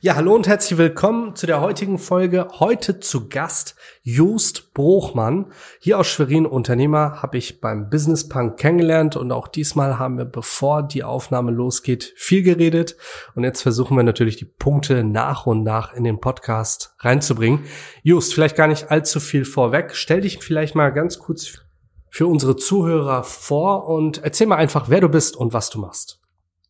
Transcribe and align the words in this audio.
Ja, 0.00 0.14
hallo 0.14 0.32
und 0.32 0.46
herzlich 0.46 0.78
willkommen 0.78 1.34
zu 1.34 1.48
der 1.48 1.60
heutigen 1.60 1.98
Folge. 1.98 2.46
Heute 2.60 3.00
zu 3.00 3.28
Gast 3.28 3.74
Just 4.04 4.72
Bruchmann. 4.72 5.50
Hier 5.80 5.98
aus 5.98 6.06
Schwerin 6.06 6.46
Unternehmer 6.46 7.20
habe 7.20 7.36
ich 7.36 7.60
beim 7.60 7.90
Business 7.90 8.28
Punk 8.28 8.58
kennengelernt 8.58 9.16
und 9.16 9.32
auch 9.32 9.48
diesmal 9.48 9.98
haben 9.98 10.16
wir, 10.16 10.24
bevor 10.24 10.84
die 10.84 11.02
Aufnahme 11.02 11.50
losgeht, 11.50 12.14
viel 12.16 12.44
geredet. 12.44 12.96
Und 13.34 13.42
jetzt 13.42 13.60
versuchen 13.60 13.96
wir 13.96 14.04
natürlich 14.04 14.36
die 14.36 14.44
Punkte 14.44 15.02
nach 15.02 15.46
und 15.46 15.64
nach 15.64 15.92
in 15.92 16.04
den 16.04 16.20
Podcast 16.20 16.94
reinzubringen. 17.00 17.64
Just, 18.04 18.34
vielleicht 18.34 18.54
gar 18.54 18.68
nicht 18.68 18.92
allzu 18.92 19.18
viel 19.18 19.44
vorweg. 19.44 19.96
Stell 19.96 20.20
dich 20.20 20.38
vielleicht 20.38 20.76
mal 20.76 20.90
ganz 20.90 21.18
kurz 21.18 21.64
für 22.08 22.28
unsere 22.28 22.54
Zuhörer 22.54 23.24
vor 23.24 23.88
und 23.88 24.22
erzähl 24.22 24.46
mal 24.46 24.58
einfach, 24.58 24.88
wer 24.90 25.00
du 25.00 25.08
bist 25.08 25.36
und 25.36 25.52
was 25.52 25.70
du 25.70 25.80
machst. 25.80 26.20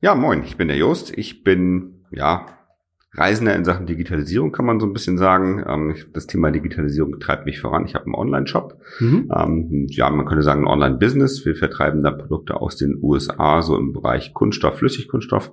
Ja, 0.00 0.14
moin, 0.14 0.44
ich 0.44 0.56
bin 0.56 0.68
der 0.68 0.78
Just. 0.78 1.10
Ich 1.10 1.44
bin, 1.44 2.06
ja, 2.10 2.57
Reisender 3.14 3.56
in 3.56 3.64
Sachen 3.64 3.86
Digitalisierung, 3.86 4.52
kann 4.52 4.66
man 4.66 4.80
so 4.80 4.86
ein 4.86 4.92
bisschen 4.92 5.16
sagen. 5.16 5.64
Ähm, 5.66 5.94
das 6.12 6.26
Thema 6.26 6.50
Digitalisierung 6.50 7.18
treibt 7.18 7.46
mich 7.46 7.58
voran. 7.58 7.86
Ich 7.86 7.94
habe 7.94 8.04
einen 8.04 8.14
Online-Shop. 8.14 8.78
Mhm. 9.00 9.32
Ähm, 9.34 9.86
ja, 9.88 10.10
man 10.10 10.26
könnte 10.26 10.42
sagen, 10.42 10.64
ein 10.64 10.66
Online-Business. 10.66 11.46
Wir 11.46 11.56
vertreiben 11.56 12.02
da 12.02 12.10
Produkte 12.10 12.60
aus 12.60 12.76
den 12.76 12.98
USA, 13.02 13.62
so 13.62 13.78
im 13.78 13.94
Bereich 13.94 14.34
Kunststoff, 14.34 14.78
Flüssigkunststoff. 14.78 15.52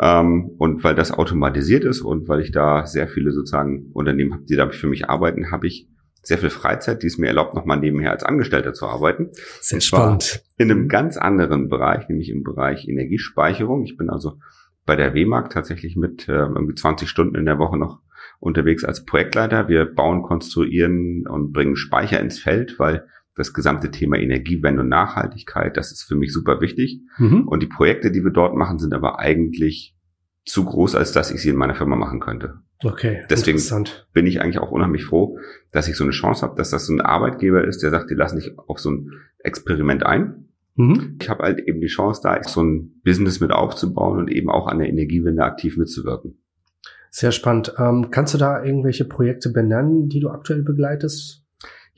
Ähm, 0.00 0.50
und 0.58 0.82
weil 0.82 0.96
das 0.96 1.12
automatisiert 1.12 1.84
ist 1.84 2.00
und 2.00 2.28
weil 2.28 2.40
ich 2.40 2.50
da 2.50 2.84
sehr 2.84 3.06
viele 3.06 3.30
sozusagen 3.30 3.90
Unternehmen 3.92 4.34
habe, 4.34 4.44
die 4.44 4.56
da 4.56 4.68
für 4.68 4.88
mich 4.88 5.08
arbeiten, 5.08 5.52
habe 5.52 5.68
ich 5.68 5.88
sehr 6.22 6.38
viel 6.38 6.50
Freizeit, 6.50 7.02
die 7.04 7.06
es 7.06 7.16
mir 7.16 7.28
erlaubt, 7.28 7.54
nochmal 7.54 7.78
nebenher 7.78 8.10
als 8.10 8.24
Angestellter 8.24 8.74
zu 8.74 8.86
arbeiten. 8.86 9.30
Sehr 9.60 9.80
spannend. 9.80 10.42
In 10.56 10.70
einem 10.70 10.88
ganz 10.88 11.16
anderen 11.16 11.68
Bereich, 11.68 12.08
nämlich 12.08 12.28
im 12.28 12.42
Bereich 12.42 12.88
Energiespeicherung. 12.88 13.84
Ich 13.84 13.96
bin 13.96 14.10
also 14.10 14.38
bei 14.88 14.96
der 14.96 15.14
WMAG 15.14 15.50
tatsächlich 15.50 15.96
mit 15.96 16.28
äh, 16.28 16.32
irgendwie 16.32 16.74
20 16.74 17.10
Stunden 17.10 17.34
in 17.34 17.44
der 17.44 17.58
Woche 17.58 17.76
noch 17.76 18.00
unterwegs 18.40 18.84
als 18.84 19.04
Projektleiter. 19.04 19.68
Wir 19.68 19.84
bauen, 19.84 20.22
konstruieren 20.22 21.26
und 21.28 21.52
bringen 21.52 21.76
Speicher 21.76 22.18
ins 22.18 22.38
Feld, 22.38 22.78
weil 22.78 23.06
das 23.36 23.52
gesamte 23.52 23.90
Thema 23.90 24.16
Energiewende 24.16 24.80
und 24.80 24.88
Nachhaltigkeit, 24.88 25.76
das 25.76 25.92
ist 25.92 26.04
für 26.04 26.16
mich 26.16 26.32
super 26.32 26.62
wichtig. 26.62 27.02
Mhm. 27.18 27.46
Und 27.46 27.62
die 27.62 27.66
Projekte, 27.66 28.10
die 28.10 28.24
wir 28.24 28.30
dort 28.30 28.56
machen, 28.56 28.78
sind 28.78 28.94
aber 28.94 29.18
eigentlich 29.18 29.94
zu 30.46 30.64
groß, 30.64 30.94
als 30.94 31.12
dass 31.12 31.30
ich 31.30 31.42
sie 31.42 31.50
in 31.50 31.56
meiner 31.56 31.74
Firma 31.74 31.94
machen 31.94 32.18
könnte. 32.18 32.60
Okay. 32.82 33.24
Deswegen 33.28 33.60
bin 34.14 34.26
ich 34.26 34.40
eigentlich 34.40 34.58
auch 34.58 34.70
unheimlich 34.70 35.04
froh, 35.04 35.38
dass 35.70 35.86
ich 35.86 35.96
so 35.96 36.04
eine 36.04 36.12
Chance 36.12 36.46
habe, 36.46 36.56
dass 36.56 36.70
das 36.70 36.86
so 36.86 36.94
ein 36.94 37.02
Arbeitgeber 37.02 37.62
ist, 37.62 37.82
der 37.82 37.90
sagt, 37.90 38.08
die 38.08 38.14
lassen 38.14 38.36
dich 38.36 38.58
auf 38.58 38.78
so 38.78 38.90
ein 38.90 39.12
Experiment 39.40 40.06
ein. 40.06 40.47
Mhm. 40.78 41.16
Ich 41.20 41.28
habe 41.28 41.42
halt 41.42 41.60
eben 41.66 41.80
die 41.80 41.88
Chance, 41.88 42.20
da 42.22 42.40
so 42.44 42.62
ein 42.62 43.00
Business 43.04 43.40
mit 43.40 43.50
aufzubauen 43.50 44.18
und 44.18 44.30
eben 44.30 44.48
auch 44.48 44.68
an 44.68 44.78
der 44.78 44.88
Energiewende 44.88 45.42
aktiv 45.42 45.76
mitzuwirken. 45.76 46.40
Sehr 47.10 47.32
spannend. 47.32 47.74
Ähm, 47.78 48.10
kannst 48.12 48.34
du 48.34 48.38
da 48.38 48.62
irgendwelche 48.62 49.04
Projekte 49.04 49.50
benennen, 49.50 50.08
die 50.08 50.20
du 50.20 50.28
aktuell 50.28 50.62
begleitest? 50.62 51.44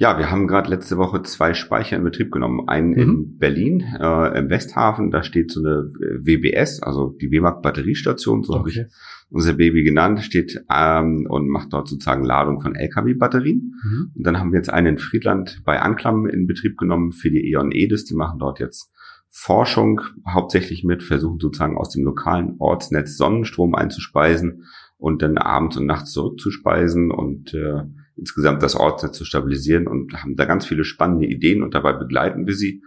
Ja, 0.00 0.16
wir 0.16 0.30
haben 0.30 0.46
gerade 0.46 0.70
letzte 0.70 0.96
Woche 0.96 1.22
zwei 1.24 1.52
Speicher 1.52 1.94
in 1.98 2.04
Betrieb 2.04 2.32
genommen. 2.32 2.66
Einen 2.66 2.92
mhm. 2.92 2.98
in 2.98 3.36
Berlin, 3.36 3.80
äh, 4.00 4.38
im 4.38 4.48
Westhafen, 4.48 5.10
da 5.10 5.22
steht 5.22 5.52
so 5.52 5.60
eine 5.60 5.92
WBS, 6.22 6.82
also 6.82 7.14
die 7.20 7.30
WMAG 7.30 7.60
Batteriestation, 7.60 8.42
so 8.42 8.54
okay. 8.54 8.58
habe 8.58 8.70
ich 8.70 8.80
unser 9.28 9.52
Baby 9.52 9.84
genannt, 9.84 10.22
steht 10.22 10.64
ähm, 10.74 11.26
und 11.28 11.50
macht 11.50 11.74
dort 11.74 11.86
sozusagen 11.86 12.24
Ladung 12.24 12.62
von 12.62 12.76
LKW-Batterien. 12.76 13.74
Mhm. 13.84 14.12
Und 14.14 14.26
dann 14.26 14.40
haben 14.40 14.52
wir 14.52 14.58
jetzt 14.58 14.72
einen 14.72 14.86
in 14.86 14.98
Friedland 14.98 15.60
bei 15.66 15.82
Anklam 15.82 16.24
in 16.24 16.46
Betrieb 16.46 16.78
genommen 16.78 17.12
für 17.12 17.30
die 17.30 17.52
E.ON 17.52 17.70
Edis. 17.70 18.06
Die 18.06 18.14
machen 18.14 18.38
dort 18.38 18.58
jetzt 18.58 18.90
Forschung 19.28 20.00
hauptsächlich 20.26 20.82
mit, 20.82 21.02
versuchen 21.02 21.40
sozusagen 21.40 21.76
aus 21.76 21.90
dem 21.90 22.04
lokalen 22.04 22.54
Ortsnetz 22.58 23.18
Sonnenstrom 23.18 23.74
einzuspeisen 23.74 24.64
und 24.96 25.20
dann 25.20 25.36
abends 25.36 25.76
und 25.76 25.84
nachts 25.84 26.12
zurückzuspeisen 26.12 27.10
und 27.10 27.52
äh, 27.52 27.82
insgesamt 28.20 28.62
das 28.62 28.76
Ortsnetz 28.76 29.16
zu 29.18 29.24
stabilisieren 29.24 29.88
und 29.88 30.12
haben 30.14 30.36
da 30.36 30.44
ganz 30.44 30.66
viele 30.66 30.84
spannende 30.84 31.26
Ideen 31.26 31.62
und 31.62 31.74
dabei 31.74 31.92
begleiten 31.92 32.46
wir 32.46 32.54
sie. 32.54 32.82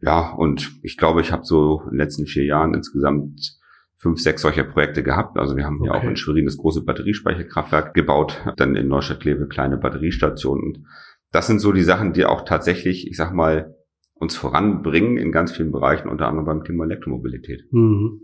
Ja, 0.00 0.32
und 0.32 0.72
ich 0.82 0.96
glaube, 0.96 1.20
ich 1.20 1.32
habe 1.32 1.44
so 1.44 1.82
in 1.84 1.92
den 1.92 1.98
letzten 1.98 2.26
vier 2.26 2.44
Jahren 2.44 2.74
insgesamt 2.74 3.58
fünf, 3.96 4.20
sechs 4.20 4.42
solcher 4.42 4.64
Projekte 4.64 5.04
gehabt. 5.04 5.38
Also 5.38 5.56
wir 5.56 5.64
haben 5.64 5.80
okay. 5.80 5.86
ja 5.86 5.94
auch 5.94 6.02
in 6.02 6.16
Schwerin 6.16 6.44
das 6.44 6.56
große 6.56 6.84
Batteriespeicherkraftwerk 6.84 7.94
gebaut, 7.94 8.42
dann 8.56 8.74
in 8.74 8.88
Neustadt-Kleve 8.88 9.46
kleine 9.46 9.76
Batteriestationen. 9.76 10.64
Und 10.64 10.86
das 11.30 11.46
sind 11.46 11.60
so 11.60 11.70
die 11.72 11.84
Sachen, 11.84 12.12
die 12.12 12.26
auch 12.26 12.44
tatsächlich, 12.44 13.06
ich 13.06 13.16
sag 13.16 13.32
mal, 13.32 13.76
uns 14.14 14.36
voranbringen 14.36 15.18
in 15.18 15.30
ganz 15.30 15.52
vielen 15.52 15.70
Bereichen, 15.70 16.08
unter 16.08 16.26
anderem 16.26 16.46
beim 16.46 16.64
Thema 16.64 16.84
Elektromobilität. 16.84 17.62
Mhm. 17.70 18.22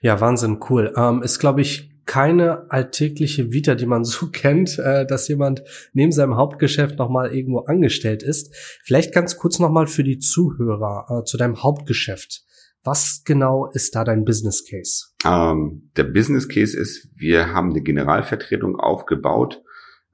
Ja, 0.00 0.20
Wahnsinn, 0.20 0.60
cool. 0.70 0.92
Ähm, 0.96 1.22
ist, 1.22 1.40
glaube 1.40 1.60
ich, 1.62 1.90
keine 2.08 2.70
alltägliche 2.72 3.52
Vita, 3.52 3.76
die 3.76 3.86
man 3.86 4.02
so 4.04 4.30
kennt, 4.30 4.78
äh, 4.80 5.06
dass 5.06 5.28
jemand 5.28 5.62
neben 5.92 6.10
seinem 6.10 6.36
Hauptgeschäft 6.36 6.98
nochmal 6.98 7.32
irgendwo 7.32 7.60
angestellt 7.60 8.24
ist. 8.24 8.52
Vielleicht 8.82 9.14
ganz 9.14 9.36
kurz 9.36 9.60
nochmal 9.60 9.86
für 9.86 10.02
die 10.02 10.18
Zuhörer 10.18 11.20
äh, 11.20 11.24
zu 11.24 11.36
deinem 11.36 11.62
Hauptgeschäft. 11.62 12.42
Was 12.82 13.22
genau 13.24 13.70
ist 13.70 13.94
da 13.94 14.02
dein 14.02 14.24
Business 14.24 14.64
Case? 14.64 15.06
Ähm, 15.24 15.90
der 15.96 16.04
Business 16.04 16.48
Case 16.48 16.76
ist, 16.76 17.08
wir 17.14 17.52
haben 17.52 17.70
eine 17.70 17.82
Generalvertretung 17.82 18.76
aufgebaut 18.76 19.62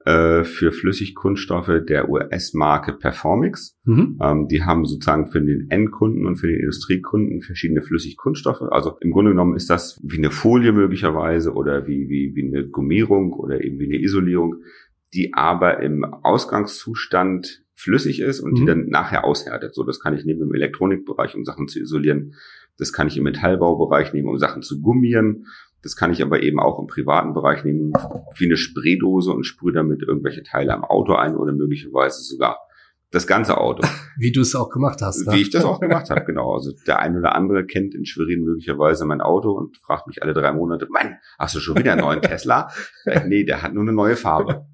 äh, 0.05 0.43
für 0.43 0.71
Flüssigkunststoffe 0.71 1.81
der 1.87 2.09
US-Marke 2.09 2.93
Performix. 2.93 3.75
Mhm. 3.85 4.19
Ähm, 4.21 4.47
die 4.47 4.63
haben 4.63 4.85
sozusagen 4.85 5.31
für 5.31 5.41
den 5.41 5.65
Endkunden 5.71 6.27
und 6.27 6.35
für 6.35 6.45
den 6.45 6.59
Industriekunden 6.59 7.41
verschiedene 7.41 7.81
Flüssigkunststoffe. 7.81 8.61
Also 8.61 8.97
im 9.01 9.11
Grunde 9.11 9.31
genommen 9.31 9.55
ist 9.55 9.69
das 9.69 9.99
wie 10.03 10.19
eine 10.19 10.29
Folie 10.29 10.73
möglicherweise 10.73 11.53
oder 11.53 11.87
wie, 11.87 12.07
wie, 12.07 12.35
wie 12.35 12.45
eine 12.45 12.67
Gummierung 12.67 13.33
oder 13.33 13.63
eben 13.63 13.79
wie 13.79 13.85
eine 13.85 13.99
Isolierung, 13.99 14.57
die 15.15 15.33
aber 15.33 15.81
im 15.81 16.03
Ausgangszustand 16.03 17.63
flüssig 17.73 18.21
ist 18.21 18.41
und 18.41 18.51
mhm. 18.51 18.55
die 18.55 18.65
dann 18.65 18.87
nachher 18.87 19.25
aushärtet. 19.25 19.73
So, 19.73 19.83
das 19.83 19.99
kann 19.99 20.15
ich 20.15 20.23
nehmen 20.23 20.43
im 20.43 20.53
Elektronikbereich, 20.53 21.35
um 21.35 21.45
Sachen 21.45 21.67
zu 21.67 21.79
isolieren. 21.79 22.35
Das 22.77 22.93
kann 22.93 23.07
ich 23.07 23.17
im 23.17 23.23
Metallbaubereich 23.23 24.13
nehmen, 24.13 24.27
um 24.27 24.37
Sachen 24.37 24.61
zu 24.61 24.81
gummieren. 24.81 25.47
Das 25.85 25.95
kann 25.95 26.11
ich 26.11 26.23
aber 26.23 26.41
eben 26.41 26.59
auch 26.59 26.79
im 26.79 26.87
privaten 26.87 27.35
Bereich 27.35 27.63
nehmen, 27.63 27.93
wie 28.37 28.45
eine 28.45 28.57
Spraydose 28.57 29.31
und 29.31 29.43
sprühe 29.43 29.71
damit 29.71 30.01
irgendwelche 30.01 30.41
Teile 30.41 30.73
am 30.73 30.83
Auto 30.83 31.13
ein 31.13 31.37
oder 31.37 31.53
möglicherweise 31.53 32.23
sogar 32.23 32.57
das 33.11 33.27
ganze 33.27 33.59
Auto. 33.59 33.87
Wie 34.17 34.31
du 34.31 34.41
es 34.41 34.55
auch 34.55 34.69
gemacht 34.69 35.03
hast. 35.03 35.27
Ne? 35.27 35.33
Wie 35.33 35.41
ich 35.41 35.51
das 35.51 35.63
auch 35.63 35.79
gemacht 35.79 36.09
habe, 36.09 36.25
genau. 36.25 36.55
Also 36.55 36.71
der 36.87 36.97
eine 37.01 37.19
oder 37.19 37.35
andere 37.35 37.67
kennt 37.67 37.93
in 37.93 38.03
Schwerin 38.03 38.43
möglicherweise 38.43 39.05
mein 39.05 39.21
Auto 39.21 39.51
und 39.51 39.77
fragt 39.77 40.07
mich 40.07 40.23
alle 40.23 40.33
drei 40.33 40.51
Monate, 40.53 40.87
Mann, 40.89 41.17
hast 41.37 41.53
du 41.53 41.59
schon 41.59 41.77
wieder 41.77 41.91
einen 41.91 42.01
neuen 42.01 42.21
Tesla? 42.23 42.71
nee, 43.27 43.43
der 43.43 43.61
hat 43.61 43.75
nur 43.75 43.83
eine 43.83 43.93
neue 43.93 44.15
Farbe 44.15 44.65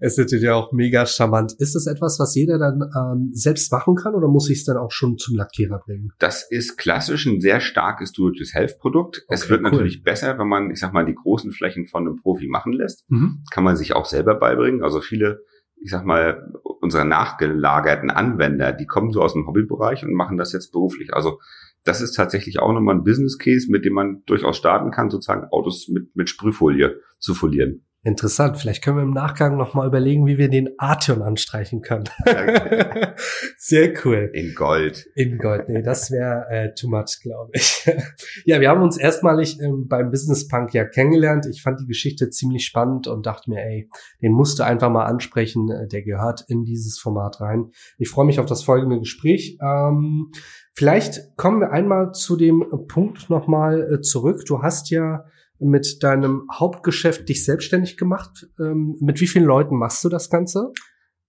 ist 0.00 0.18
natürlich 0.18 0.48
auch 0.48 0.72
mega 0.72 1.06
charmant. 1.06 1.54
Ist 1.58 1.74
das 1.74 1.86
etwas, 1.86 2.18
was 2.18 2.34
jeder 2.34 2.58
dann 2.58 2.82
ähm, 2.96 3.30
selbst 3.32 3.70
machen 3.72 3.94
kann 3.94 4.14
oder 4.14 4.28
muss 4.28 4.50
ich 4.50 4.58
es 4.58 4.64
dann 4.64 4.76
auch 4.76 4.90
schon 4.90 5.18
zum 5.18 5.36
Lackierer 5.36 5.80
bringen? 5.84 6.12
Das 6.18 6.46
ist 6.50 6.76
klassisch 6.76 7.26
ein 7.26 7.40
sehr 7.40 7.60
starkes 7.60 8.12
Do-it-yourself-Produkt. 8.12 9.24
Okay, 9.26 9.34
es 9.34 9.48
wird 9.48 9.62
cool. 9.62 9.70
natürlich 9.70 10.02
besser, 10.02 10.38
wenn 10.38 10.48
man, 10.48 10.70
ich 10.70 10.80
sag 10.80 10.92
mal, 10.92 11.04
die 11.04 11.14
großen 11.14 11.52
Flächen 11.52 11.86
von 11.86 12.06
einem 12.06 12.16
Profi 12.16 12.48
machen 12.48 12.72
lässt. 12.72 13.04
Mhm. 13.10 13.44
Kann 13.50 13.64
man 13.64 13.76
sich 13.76 13.94
auch 13.94 14.06
selber 14.06 14.34
beibringen. 14.34 14.82
Also 14.82 15.00
viele 15.00 15.42
ich 15.80 15.90
sag 15.90 16.04
mal, 16.04 16.52
unsere 16.80 17.04
nachgelagerten 17.04 18.10
Anwender, 18.10 18.72
die 18.72 18.86
kommen 18.86 19.12
so 19.12 19.22
aus 19.22 19.34
dem 19.34 19.46
Hobbybereich 19.46 20.04
und 20.04 20.12
machen 20.12 20.36
das 20.36 20.52
jetzt 20.52 20.72
beruflich. 20.72 21.14
Also 21.14 21.38
das 21.84 22.00
ist 22.00 22.12
tatsächlich 22.12 22.58
auch 22.58 22.72
nochmal 22.72 22.96
ein 22.96 23.04
Business 23.04 23.38
Case, 23.38 23.70
mit 23.70 23.84
dem 23.84 23.94
man 23.94 24.22
durchaus 24.26 24.56
starten 24.56 24.90
kann, 24.90 25.10
sozusagen 25.10 25.44
Autos 25.50 25.88
mit, 25.88 26.14
mit 26.14 26.28
Sprühfolie 26.28 27.00
zu 27.18 27.34
folieren. 27.34 27.84
Interessant. 28.04 28.58
Vielleicht 28.58 28.84
können 28.84 28.96
wir 28.96 29.02
im 29.02 29.10
Nachgang 29.10 29.56
noch 29.56 29.74
mal 29.74 29.84
überlegen, 29.84 30.24
wie 30.26 30.38
wir 30.38 30.48
den 30.48 30.78
Arteon 30.78 31.20
anstreichen 31.20 31.82
können. 31.82 32.04
Sehr 33.58 33.92
cool. 34.04 34.30
In 34.32 34.54
Gold. 34.54 35.08
In 35.16 35.36
Gold. 35.36 35.68
Nee, 35.68 35.82
das 35.82 36.12
wäre 36.12 36.46
äh, 36.48 36.74
too 36.74 36.88
much, 36.88 37.18
glaube 37.22 37.50
ich. 37.54 37.90
ja, 38.44 38.60
wir 38.60 38.68
haben 38.68 38.82
uns 38.82 38.98
erstmalig 38.98 39.58
ähm, 39.60 39.88
beim 39.88 40.12
Business 40.12 40.46
Punk 40.46 40.74
ja 40.74 40.84
kennengelernt. 40.84 41.46
Ich 41.50 41.60
fand 41.60 41.80
die 41.80 41.86
Geschichte 41.86 42.30
ziemlich 42.30 42.64
spannend 42.64 43.08
und 43.08 43.26
dachte 43.26 43.50
mir, 43.50 43.64
ey, 43.64 43.90
den 44.22 44.32
musst 44.32 44.60
du 44.60 44.62
einfach 44.62 44.90
mal 44.90 45.06
ansprechen. 45.06 45.68
Äh, 45.68 45.88
der 45.88 46.02
gehört 46.02 46.44
in 46.46 46.64
dieses 46.64 47.00
Format 47.00 47.40
rein. 47.40 47.72
Ich 47.98 48.10
freue 48.10 48.26
mich 48.26 48.38
auf 48.38 48.46
das 48.46 48.62
folgende 48.62 49.00
Gespräch. 49.00 49.58
Ähm, 49.60 50.30
vielleicht 50.72 51.36
kommen 51.36 51.60
wir 51.60 51.72
einmal 51.72 52.12
zu 52.12 52.36
dem 52.36 52.64
Punkt 52.86 53.28
noch 53.28 53.48
mal 53.48 53.94
äh, 53.94 54.00
zurück. 54.02 54.44
Du 54.46 54.62
hast 54.62 54.88
ja 54.90 55.24
mit 55.58 56.02
deinem 56.02 56.46
Hauptgeschäft 56.52 57.28
dich 57.28 57.44
selbstständig 57.44 57.96
gemacht. 57.96 58.48
Ähm, 58.60 58.96
mit 59.00 59.20
wie 59.20 59.26
vielen 59.26 59.44
Leuten 59.44 59.76
machst 59.76 60.04
du 60.04 60.08
das 60.08 60.30
Ganze? 60.30 60.72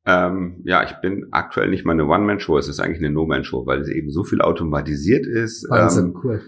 Ähm, 0.05 0.61
ja, 0.63 0.83
ich 0.83 0.93
bin 1.01 1.27
aktuell 1.31 1.69
nicht 1.69 1.85
mal 1.85 1.93
eine 1.93 2.05
One-Man-Show, 2.05 2.57
es 2.57 2.67
ist 2.67 2.79
eigentlich 2.79 2.99
eine 2.99 3.11
No-Man-Show, 3.11 3.65
weil 3.65 3.81
es 3.81 3.89
eben 3.89 4.09
so 4.09 4.23
viel 4.23 4.41
automatisiert 4.41 5.25
ist. 5.25 5.69
Wahnsinn, 5.69 6.07
ähm, 6.07 6.19
cool. 6.23 6.41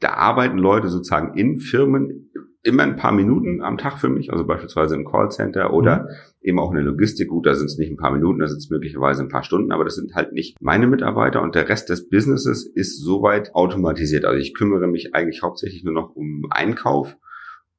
Da 0.00 0.10
arbeiten 0.14 0.58
Leute 0.58 0.88
sozusagen 0.88 1.36
in 1.36 1.58
Firmen 1.58 2.30
immer 2.62 2.82
ein 2.82 2.96
paar 2.96 3.12
Minuten 3.12 3.62
am 3.62 3.78
Tag 3.78 3.98
für 3.98 4.08
mich, 4.08 4.32
also 4.32 4.44
beispielsweise 4.44 4.94
im 4.94 5.04
Callcenter 5.04 5.72
oder 5.72 6.02
mhm. 6.02 6.08
eben 6.42 6.58
auch 6.58 6.70
in 6.70 6.76
der 6.76 6.84
Logistik. 6.84 7.28
Gut, 7.28 7.46
da 7.46 7.54
sind 7.54 7.66
es 7.66 7.78
nicht 7.78 7.90
ein 7.90 7.96
paar 7.96 8.12
Minuten, 8.12 8.40
da 8.40 8.46
sind 8.46 8.58
es 8.58 8.70
möglicherweise 8.70 9.22
ein 9.22 9.28
paar 9.28 9.42
Stunden, 9.42 9.72
aber 9.72 9.84
das 9.84 9.94
sind 9.94 10.14
halt 10.14 10.32
nicht 10.32 10.60
meine 10.60 10.86
Mitarbeiter 10.86 11.42
und 11.42 11.54
der 11.54 11.68
Rest 11.68 11.88
des 11.88 12.08
Businesses 12.08 12.66
ist 12.66 13.02
soweit 13.02 13.54
automatisiert. 13.54 14.24
Also 14.24 14.38
ich 14.38 14.54
kümmere 14.54 14.86
mich 14.86 15.14
eigentlich 15.14 15.42
hauptsächlich 15.42 15.82
nur 15.82 15.94
noch 15.94 16.14
um 16.14 16.46
Einkauf 16.50 17.16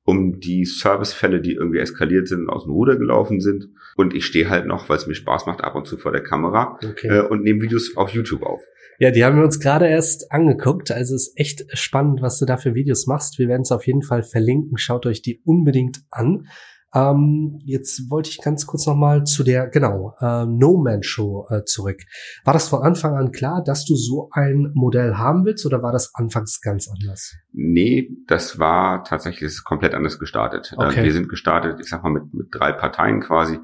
um 0.10 0.40
die 0.40 0.66
Servicefälle, 0.66 1.40
die 1.40 1.54
irgendwie 1.54 1.78
eskaliert 1.78 2.28
sind 2.28 2.42
und 2.42 2.50
aus 2.50 2.64
dem 2.64 2.74
Ruder 2.74 2.98
gelaufen 2.98 3.40
sind. 3.40 3.70
Und 3.96 4.16
ich 4.16 4.26
stehe 4.26 4.50
halt 4.50 4.66
noch, 4.66 4.90
weil 4.90 4.98
es 4.98 5.06
mir 5.06 5.14
Spaß 5.14 5.46
macht, 5.46 5.64
ab 5.64 5.76
und 5.76 5.86
zu 5.86 5.98
vor 5.98 6.12
der 6.12 6.24
Kamera 6.24 6.80
okay. 6.84 7.08
äh, 7.08 7.22
und 7.22 7.44
nehme 7.44 7.62
Videos 7.62 7.96
auf 7.96 8.10
YouTube 8.10 8.42
auf. 8.42 8.62
Ja, 8.98 9.12
die 9.12 9.24
haben 9.24 9.38
wir 9.38 9.44
uns 9.44 9.60
gerade 9.60 9.88
erst 9.88 10.32
angeguckt. 10.32 10.92
Also 10.92 11.14
ist 11.16 11.34
echt 11.36 11.66
spannend, 11.78 12.22
was 12.22 12.40
du 12.40 12.46
da 12.46 12.58
für 12.58 12.74
Videos 12.74 13.06
machst. 13.06 13.38
Wir 13.38 13.48
werden 13.48 13.62
es 13.62 13.72
auf 13.72 13.86
jeden 13.86 14.02
Fall 14.02 14.24
verlinken. 14.24 14.78
Schaut 14.78 15.06
euch 15.06 15.22
die 15.22 15.42
unbedingt 15.46 16.02
an. 16.10 16.48
Ähm, 16.94 17.60
jetzt 17.66 18.10
wollte 18.10 18.30
ich 18.30 18.42
ganz 18.42 18.66
kurz 18.66 18.88
nochmal 18.88 19.24
zu 19.24 19.44
der, 19.44 19.68
genau, 19.68 20.16
äh, 20.20 20.46
No 20.46 20.78
Man 20.78 21.04
Show 21.04 21.46
äh, 21.50 21.64
zurück. 21.64 22.00
War 22.44 22.54
das 22.54 22.70
von 22.70 22.82
Anfang 22.82 23.16
an 23.16 23.32
klar, 23.32 23.64
dass 23.64 23.86
du 23.86 23.96
so 23.96 24.30
ein 24.32 24.72
Modell 24.74 25.16
haben 25.16 25.46
willst 25.46 25.66
oder 25.66 25.84
war 25.84 25.92
das 25.92 26.14
anfangs 26.16 26.62
ganz 26.62 26.90
anders? 26.90 27.36
Nee, 27.52 28.10
das 28.28 28.58
war 28.58 29.04
tatsächlich 29.04 29.64
komplett 29.64 29.94
anders 29.94 30.18
gestartet. 30.18 30.74
Äh, 30.74 30.86
okay. 30.86 31.04
wir 31.04 31.14
sind 31.14 31.30
gestartet, 31.30 31.80
ich 31.80 31.90
sag 31.90 32.04
mal, 32.04 32.12
mit, 32.12 32.34
mit 32.34 32.48
drei 32.52 32.72
Parteien 32.72 33.22
quasi. 33.22 33.60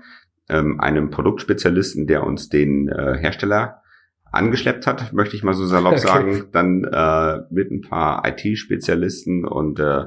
Ähm, 0.48 0.80
einem 0.80 1.10
Produktspezialisten, 1.10 2.06
der 2.06 2.24
uns 2.24 2.50
den 2.50 2.88
äh, 2.88 3.18
Hersteller 3.18 3.82
angeschleppt 4.32 4.86
hat, 4.86 5.14
möchte 5.14 5.36
ich 5.36 5.44
mal 5.44 5.54
so 5.54 5.66
salopp 5.66 5.94
okay. 5.98 6.08
sagen. 6.08 6.44
Dann 6.52 6.84
äh, 6.84 7.40
mit 7.50 7.72
ein 7.72 7.82
paar 7.82 8.24
IT-Spezialisten 8.28 9.46
und 9.46 9.80
äh, 9.80 10.06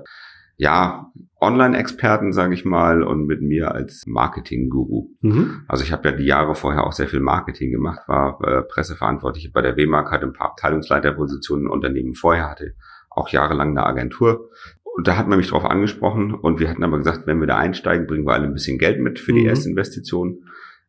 ja, 0.58 1.12
Online-Experten, 1.40 2.32
sage 2.32 2.52
ich 2.52 2.64
mal, 2.64 3.04
und 3.04 3.26
mit 3.26 3.40
mir 3.40 3.72
als 3.72 4.06
Marketing-Guru. 4.06 5.08
Mhm. 5.20 5.62
Also 5.68 5.84
ich 5.84 5.92
habe 5.92 6.08
ja 6.10 6.16
die 6.16 6.24
Jahre 6.24 6.56
vorher 6.56 6.84
auch 6.84 6.92
sehr 6.92 7.06
viel 7.06 7.20
Marketing 7.20 7.70
gemacht, 7.70 8.00
war 8.08 8.40
äh, 8.42 8.62
Presseverantwortliche 8.62 9.52
bei 9.52 9.62
der 9.62 9.76
WMAG, 9.76 10.10
hatte 10.10 10.26
ein 10.26 10.32
paar 10.32 10.50
Abteilungsleiterpositionen 10.50 11.66
im 11.66 11.70
Unternehmen 11.70 12.14
vorher, 12.14 12.50
hatte 12.50 12.74
auch 13.08 13.28
jahrelang 13.28 13.70
eine 13.70 13.86
Agentur. 13.86 14.50
Und 14.82 15.06
da 15.06 15.16
hat 15.16 15.28
man 15.28 15.38
mich 15.38 15.48
drauf 15.48 15.64
angesprochen 15.64 16.34
und 16.34 16.58
wir 16.58 16.68
hatten 16.68 16.82
aber 16.82 16.98
gesagt, 16.98 17.28
wenn 17.28 17.38
wir 17.38 17.46
da 17.46 17.56
einsteigen, 17.56 18.08
bringen 18.08 18.26
wir 18.26 18.32
alle 18.32 18.48
ein 18.48 18.52
bisschen 18.52 18.78
Geld 18.78 19.00
mit 19.00 19.20
für 19.20 19.32
die 19.32 19.42
mhm. 19.42 19.48
erste 19.48 19.68
Investition. 19.68 20.42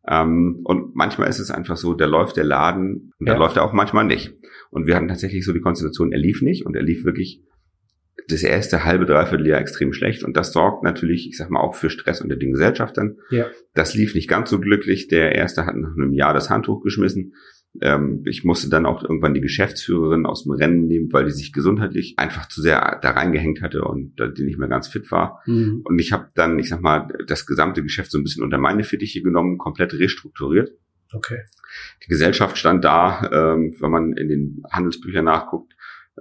Ähm, 0.07 0.61
und 0.63 0.95
manchmal 0.95 1.29
ist 1.29 1.37
es 1.37 1.51
einfach 1.51 1.77
so, 1.77 1.93
da 1.93 2.07
läuft 2.07 2.37
der 2.37 2.43
Laden 2.43 3.13
und 3.19 3.27
ja. 3.27 3.33
da 3.33 3.39
läuft 3.39 3.57
er 3.57 3.63
auch 3.63 3.73
manchmal 3.73 4.05
nicht. 4.05 4.33
Und 4.71 4.87
wir 4.87 4.95
hatten 4.95 5.09
tatsächlich 5.09 5.45
so 5.45 5.53
die 5.53 5.61
Konstellation, 5.61 6.11
er 6.11 6.17
lief 6.17 6.41
nicht 6.41 6.65
und 6.65 6.75
er 6.75 6.81
lief 6.81 7.05
wirklich 7.05 7.43
das 8.29 8.43
erste 8.43 8.85
halbe, 8.85 9.05
dreiviertel 9.05 9.47
Jahr 9.47 9.59
extrem 9.59 9.93
schlecht 9.93 10.23
und 10.23 10.37
das 10.37 10.53
sorgt 10.53 10.83
natürlich, 10.83 11.27
ich 11.29 11.37
sag 11.37 11.49
mal, 11.49 11.61
auch 11.61 11.75
für 11.75 11.89
Stress 11.89 12.21
unter 12.21 12.35
den 12.35 12.53
Gesellschaftern. 12.53 13.17
Ja. 13.29 13.47
Das 13.73 13.93
lief 13.93 14.15
nicht 14.15 14.27
ganz 14.27 14.49
so 14.49 14.59
glücklich. 14.59 15.07
Der 15.07 15.35
erste 15.35 15.65
hat 15.65 15.75
nach 15.75 15.95
einem 15.95 16.13
Jahr 16.13 16.33
das 16.33 16.49
Handtuch 16.49 16.83
geschmissen. 16.83 17.33
Ähm, 17.81 18.23
ich 18.25 18.43
musste 18.43 18.69
dann 18.69 18.85
auch 18.85 19.03
irgendwann 19.03 19.33
die 19.33 19.41
Geschäftsführerin 19.41 20.25
aus 20.25 20.43
dem 20.43 20.53
Rennen 20.53 20.87
nehmen, 20.87 21.11
weil 21.11 21.25
die 21.25 21.31
sich 21.31 21.53
gesundheitlich 21.53 22.15
einfach 22.17 22.47
zu 22.47 22.61
sehr 22.61 22.99
da 23.01 23.11
reingehängt 23.11 23.61
hatte 23.61 23.83
und 23.83 24.15
die 24.37 24.43
nicht 24.43 24.57
mehr 24.57 24.69
ganz 24.69 24.87
fit 24.87 25.11
war. 25.11 25.41
Mhm. 25.45 25.81
Und 25.83 25.99
ich 25.99 26.11
habe 26.11 26.29
dann, 26.35 26.57
ich 26.59 26.69
sag 26.69 26.81
mal, 26.81 27.07
das 27.27 27.45
gesamte 27.45 27.83
Geschäft 27.83 28.11
so 28.11 28.17
ein 28.17 28.23
bisschen 28.23 28.43
unter 28.43 28.57
meine 28.57 28.83
Fittiche 28.83 29.21
genommen, 29.21 29.57
komplett 29.57 29.93
restrukturiert. 29.93 30.71
Okay. 31.13 31.39
Die 32.03 32.07
Gesellschaft 32.07 32.57
stand 32.57 32.83
da, 32.83 33.29
ähm, 33.31 33.75
wenn 33.79 33.91
man 33.91 34.13
in 34.13 34.27
den 34.27 34.63
Handelsbüchern 34.71 35.25
nachguckt, 35.25 35.73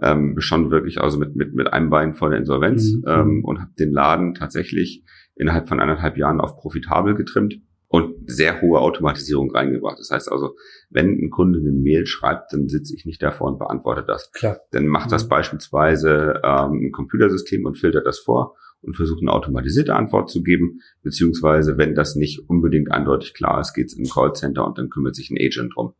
ähm, 0.03 0.37
schon 0.39 0.71
wirklich 0.71 1.01
also 1.01 1.19
mit, 1.19 1.37
mit, 1.37 1.55
mit 1.55 1.73
einem 1.73 1.91
Bein 1.91 2.15
vor 2.15 2.31
der 2.31 2.39
Insolvenz 2.39 2.93
mhm. 2.93 3.05
ähm, 3.07 3.45
und 3.45 3.61
habe 3.61 3.73
den 3.79 3.93
Laden 3.93 4.35
tatsächlich 4.35 5.05
innerhalb 5.35 5.69
von 5.69 5.81
anderthalb 5.81 6.17
Jahren 6.17 6.41
auf 6.41 6.57
profitabel 6.57 7.15
getrimmt 7.15 7.61
und 7.89 8.31
sehr 8.31 8.61
hohe 8.61 8.81
Automatisierung 8.81 9.51
reingebracht. 9.51 9.99
Das 9.99 10.11
heißt 10.11 10.31
also, 10.31 10.55
wenn 10.91 11.19
ein 11.19 11.31
Kunde 11.31 11.59
eine 11.59 11.73
Mail 11.73 12.07
schreibt, 12.07 12.53
dann 12.53 12.69
sitze 12.69 12.95
ich 12.95 13.07
nicht 13.07 13.23
davor 13.23 13.49
und 13.51 13.59
beantworte 13.59 14.05
das. 14.07 14.31
Klar. 14.33 14.59
Dann 14.73 14.87
macht 14.87 15.11
das 15.11 15.25
mhm. 15.25 15.29
beispielsweise 15.31 16.41
ähm, 16.45 16.87
ein 16.87 16.93
Computersystem 16.93 17.65
und 17.65 17.79
filtert 17.79 18.07
das 18.07 18.19
vor 18.19 18.57
und 18.83 18.95
versucht 18.95 19.23
eine 19.23 19.33
automatisierte 19.33 19.95
Antwort 19.95 20.31
zu 20.31 20.43
geben, 20.43 20.81
beziehungsweise 21.03 21.79
wenn 21.79 21.95
das 21.95 22.15
nicht 22.15 22.49
unbedingt 22.49 22.93
eindeutig 22.93 23.35
klar 23.35 23.61
ist, 23.61 23.75
geht 23.75 23.87
es 23.87 23.97
in 23.97 24.05
ein 24.05 24.11
Callcenter 24.11 24.67
und 24.67 24.79
dann 24.79 24.91
kümmert 24.91 25.17
sich 25.17 25.31
ein 25.31 25.39
Agent 25.39 25.73
drum 25.75 25.95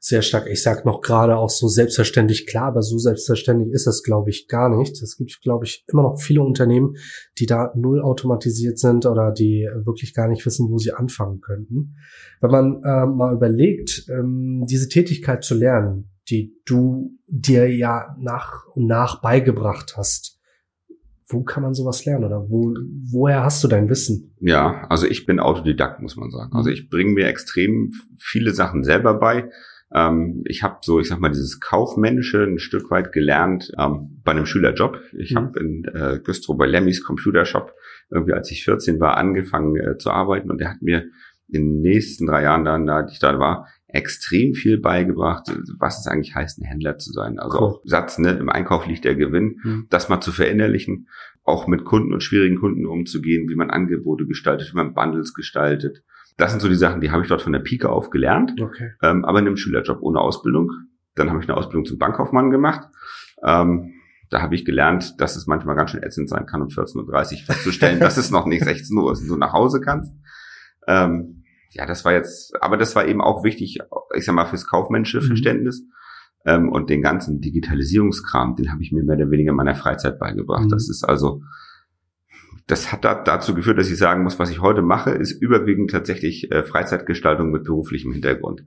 sehr 0.00 0.22
stark. 0.22 0.46
Ich 0.48 0.62
sag 0.62 0.84
noch 0.84 1.00
gerade 1.00 1.36
auch 1.36 1.50
so 1.50 1.68
selbstverständlich 1.68 2.46
klar, 2.46 2.68
aber 2.68 2.82
so 2.82 2.98
selbstverständlich 2.98 3.72
ist 3.72 3.86
das, 3.86 4.02
glaube 4.02 4.30
ich, 4.30 4.48
gar 4.48 4.68
nicht. 4.68 5.00
Es 5.02 5.16
gibt, 5.16 5.40
glaube 5.42 5.64
ich, 5.64 5.84
immer 5.88 6.02
noch 6.02 6.20
viele 6.20 6.42
Unternehmen, 6.42 6.96
die 7.38 7.46
da 7.46 7.72
null 7.74 8.02
automatisiert 8.02 8.78
sind 8.78 9.06
oder 9.06 9.32
die 9.32 9.68
wirklich 9.84 10.14
gar 10.14 10.28
nicht 10.28 10.44
wissen, 10.44 10.70
wo 10.70 10.78
sie 10.78 10.92
anfangen 10.92 11.40
könnten. 11.40 11.96
Wenn 12.40 12.50
man 12.50 12.82
äh, 12.84 13.06
mal 13.06 13.34
überlegt, 13.34 14.06
ähm, 14.08 14.64
diese 14.68 14.88
Tätigkeit 14.88 15.44
zu 15.44 15.54
lernen, 15.54 16.10
die 16.28 16.56
du 16.64 17.18
dir 17.26 17.68
ja 17.74 18.16
nach 18.20 18.66
und 18.74 18.86
nach 18.86 19.20
beigebracht 19.20 19.94
hast, 19.96 20.38
wo 21.32 21.42
kann 21.42 21.62
man 21.62 21.74
sowas 21.74 22.04
lernen 22.04 22.24
oder 22.24 22.48
wo, 22.48 22.74
woher 23.10 23.42
hast 23.42 23.62
du 23.64 23.68
dein 23.68 23.88
Wissen? 23.88 24.34
Ja, 24.40 24.86
also 24.88 25.06
ich 25.06 25.26
bin 25.26 25.40
Autodidakt, 25.40 26.00
muss 26.00 26.16
man 26.16 26.30
sagen. 26.30 26.52
Also 26.54 26.68
mhm. 26.68 26.74
ich 26.74 26.90
bringe 26.90 27.12
mir 27.12 27.26
extrem 27.26 27.92
viele 28.18 28.52
Sachen 28.52 28.84
selber 28.84 29.14
bei. 29.14 29.50
Ähm, 29.94 30.42
ich 30.46 30.62
habe 30.62 30.78
so, 30.82 31.00
ich 31.00 31.08
sag 31.08 31.20
mal, 31.20 31.28
dieses 31.28 31.60
Kaufmännische 31.60 32.44
ein 32.44 32.58
Stück 32.58 32.90
weit 32.90 33.12
gelernt 33.12 33.72
ähm, 33.78 34.20
bei 34.24 34.32
einem 34.32 34.46
Schülerjob. 34.46 35.00
Ich 35.12 35.32
mhm. 35.32 35.36
habe 35.36 35.60
in 35.60 35.84
äh, 35.84 36.20
Güstrow 36.22 36.56
bei 36.56 36.66
Lemmys 36.66 37.04
Computershop 37.04 37.74
irgendwie, 38.10 38.32
als 38.32 38.50
ich 38.50 38.64
14 38.64 39.00
war, 39.00 39.16
angefangen 39.16 39.76
äh, 39.76 39.98
zu 39.98 40.10
arbeiten 40.10 40.50
und 40.50 40.58
der 40.58 40.70
hat 40.70 40.82
mir 40.82 41.04
in 41.48 41.68
den 41.68 41.80
nächsten 41.82 42.26
drei 42.26 42.44
Jahren 42.44 42.64
dann, 42.64 42.86
da 42.86 43.06
ich 43.06 43.18
da 43.18 43.38
war, 43.38 43.68
extrem 43.92 44.54
viel 44.54 44.78
beigebracht, 44.78 45.52
was 45.78 46.00
es 46.00 46.06
eigentlich 46.06 46.34
heißt, 46.34 46.58
ein 46.58 46.64
Händler 46.64 46.98
zu 46.98 47.12
sein. 47.12 47.38
Also 47.38 47.60
cool. 47.60 47.80
Satz, 47.84 48.18
ne, 48.18 48.30
im 48.30 48.48
Einkauf 48.48 48.86
liegt 48.86 49.04
der 49.04 49.14
Gewinn, 49.14 49.60
mhm. 49.62 49.86
das 49.90 50.08
mal 50.08 50.20
zu 50.20 50.32
verinnerlichen, 50.32 51.08
auch 51.44 51.66
mit 51.66 51.84
Kunden 51.84 52.12
und 52.12 52.22
schwierigen 52.22 52.58
Kunden 52.58 52.86
umzugehen, 52.86 53.48
wie 53.48 53.54
man 53.54 53.70
Angebote 53.70 54.26
gestaltet, 54.26 54.72
wie 54.72 54.76
man 54.76 54.94
Bundles 54.94 55.34
gestaltet. 55.34 56.02
Das 56.38 56.50
sind 56.50 56.60
so 56.60 56.68
die 56.68 56.74
Sachen, 56.74 57.00
die 57.00 57.10
habe 57.10 57.22
ich 57.22 57.28
dort 57.28 57.42
von 57.42 57.52
der 57.52 57.60
Pike 57.60 57.90
auf 57.90 58.10
gelernt, 58.10 58.52
okay. 58.60 58.92
ähm, 59.02 59.24
aber 59.24 59.40
in 59.40 59.46
einem 59.46 59.56
Schülerjob 59.56 60.00
ohne 60.00 60.20
Ausbildung. 60.20 60.70
Dann 61.14 61.28
habe 61.28 61.40
ich 61.40 61.48
eine 61.48 61.58
Ausbildung 61.58 61.84
zum 61.84 61.98
Bankkaufmann 61.98 62.50
gemacht. 62.50 62.88
Ähm, 63.44 63.92
da 64.30 64.40
habe 64.40 64.54
ich 64.54 64.64
gelernt, 64.64 65.20
dass 65.20 65.36
es 65.36 65.46
manchmal 65.46 65.76
ganz 65.76 65.90
schön 65.90 66.02
ätzend 66.02 66.30
sein 66.30 66.46
kann, 66.46 66.62
um 66.62 66.68
14.30 66.68 66.96
Uhr 66.96 67.44
festzustellen, 67.44 68.00
dass 68.00 68.16
es 68.16 68.30
noch 68.30 68.46
nicht 68.46 68.64
16 68.64 68.96
Uhr 68.96 69.12
ist 69.12 69.20
und 69.20 69.28
du 69.28 69.36
nach 69.36 69.52
Hause 69.52 69.82
kannst. 69.82 70.14
Ähm, 70.88 71.41
ja, 71.72 71.86
das 71.86 72.04
war 72.04 72.12
jetzt, 72.12 72.54
aber 72.62 72.76
das 72.76 72.94
war 72.94 73.06
eben 73.06 73.20
auch 73.20 73.44
wichtig, 73.44 73.78
ich 74.14 74.24
sag 74.24 74.34
mal, 74.34 74.46
fürs 74.46 74.66
kaufmännische 74.66 75.20
mhm. 75.20 75.26
Verständnis. 75.26 75.84
Ähm, 76.44 76.70
und 76.70 76.90
den 76.90 77.02
ganzen 77.02 77.40
Digitalisierungskram, 77.40 78.56
den 78.56 78.72
habe 78.72 78.82
ich 78.82 78.90
mir 78.90 79.04
mehr 79.04 79.16
oder 79.16 79.30
weniger 79.30 79.50
in 79.50 79.56
meiner 79.56 79.76
Freizeit 79.76 80.18
beigebracht. 80.18 80.64
Mhm. 80.64 80.70
Das 80.70 80.88
ist 80.88 81.04
also, 81.04 81.42
das 82.66 82.92
hat 82.92 83.04
da, 83.04 83.14
dazu 83.14 83.54
geführt, 83.54 83.78
dass 83.78 83.90
ich 83.90 83.98
sagen 83.98 84.22
muss, 84.24 84.38
was 84.38 84.50
ich 84.50 84.60
heute 84.60 84.82
mache, 84.82 85.10
ist 85.10 85.32
überwiegend 85.32 85.90
tatsächlich 85.90 86.50
äh, 86.50 86.64
Freizeitgestaltung 86.64 87.50
mit 87.50 87.64
beruflichem 87.64 88.12
Hintergrund. 88.12 88.64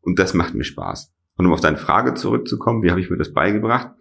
Und 0.00 0.18
das 0.18 0.34
macht 0.34 0.54
mir 0.54 0.64
Spaß. 0.64 1.12
Und 1.36 1.46
um 1.46 1.52
auf 1.52 1.60
deine 1.60 1.76
Frage 1.76 2.14
zurückzukommen, 2.14 2.82
wie 2.82 2.90
habe 2.90 3.00
ich 3.00 3.08
mir 3.08 3.16
das 3.16 3.32
beigebracht? 3.32 3.92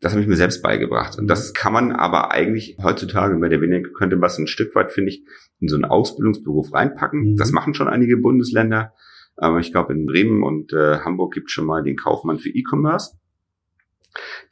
Das 0.00 0.12
habe 0.12 0.22
ich 0.22 0.28
mir 0.28 0.36
selbst 0.36 0.62
beigebracht. 0.62 1.18
Und 1.18 1.26
das 1.26 1.54
kann 1.54 1.72
man 1.72 1.92
aber 1.92 2.30
eigentlich 2.30 2.76
heutzutage 2.82 3.36
mehr 3.36 3.50
oder 3.50 3.60
weniger 3.60 3.88
könnte 3.90 4.16
man 4.16 4.28
es 4.28 4.38
ein 4.38 4.46
Stück 4.46 4.74
weit, 4.74 4.92
finde 4.92 5.10
ich, 5.10 5.24
in 5.60 5.68
so 5.68 5.76
einen 5.76 5.84
Ausbildungsberuf 5.84 6.72
reinpacken. 6.72 7.32
Mhm. 7.32 7.36
Das 7.36 7.50
machen 7.50 7.74
schon 7.74 7.88
einige 7.88 8.16
Bundesländer. 8.16 8.92
Aber 9.36 9.58
ich 9.58 9.72
glaube, 9.72 9.92
in 9.92 10.06
Bremen 10.06 10.42
und 10.42 10.72
äh, 10.72 10.98
Hamburg 10.98 11.34
gibt 11.34 11.50
schon 11.50 11.66
mal 11.66 11.82
den 11.82 11.96
Kaufmann 11.96 12.38
für 12.38 12.48
E-Commerce. 12.48 13.16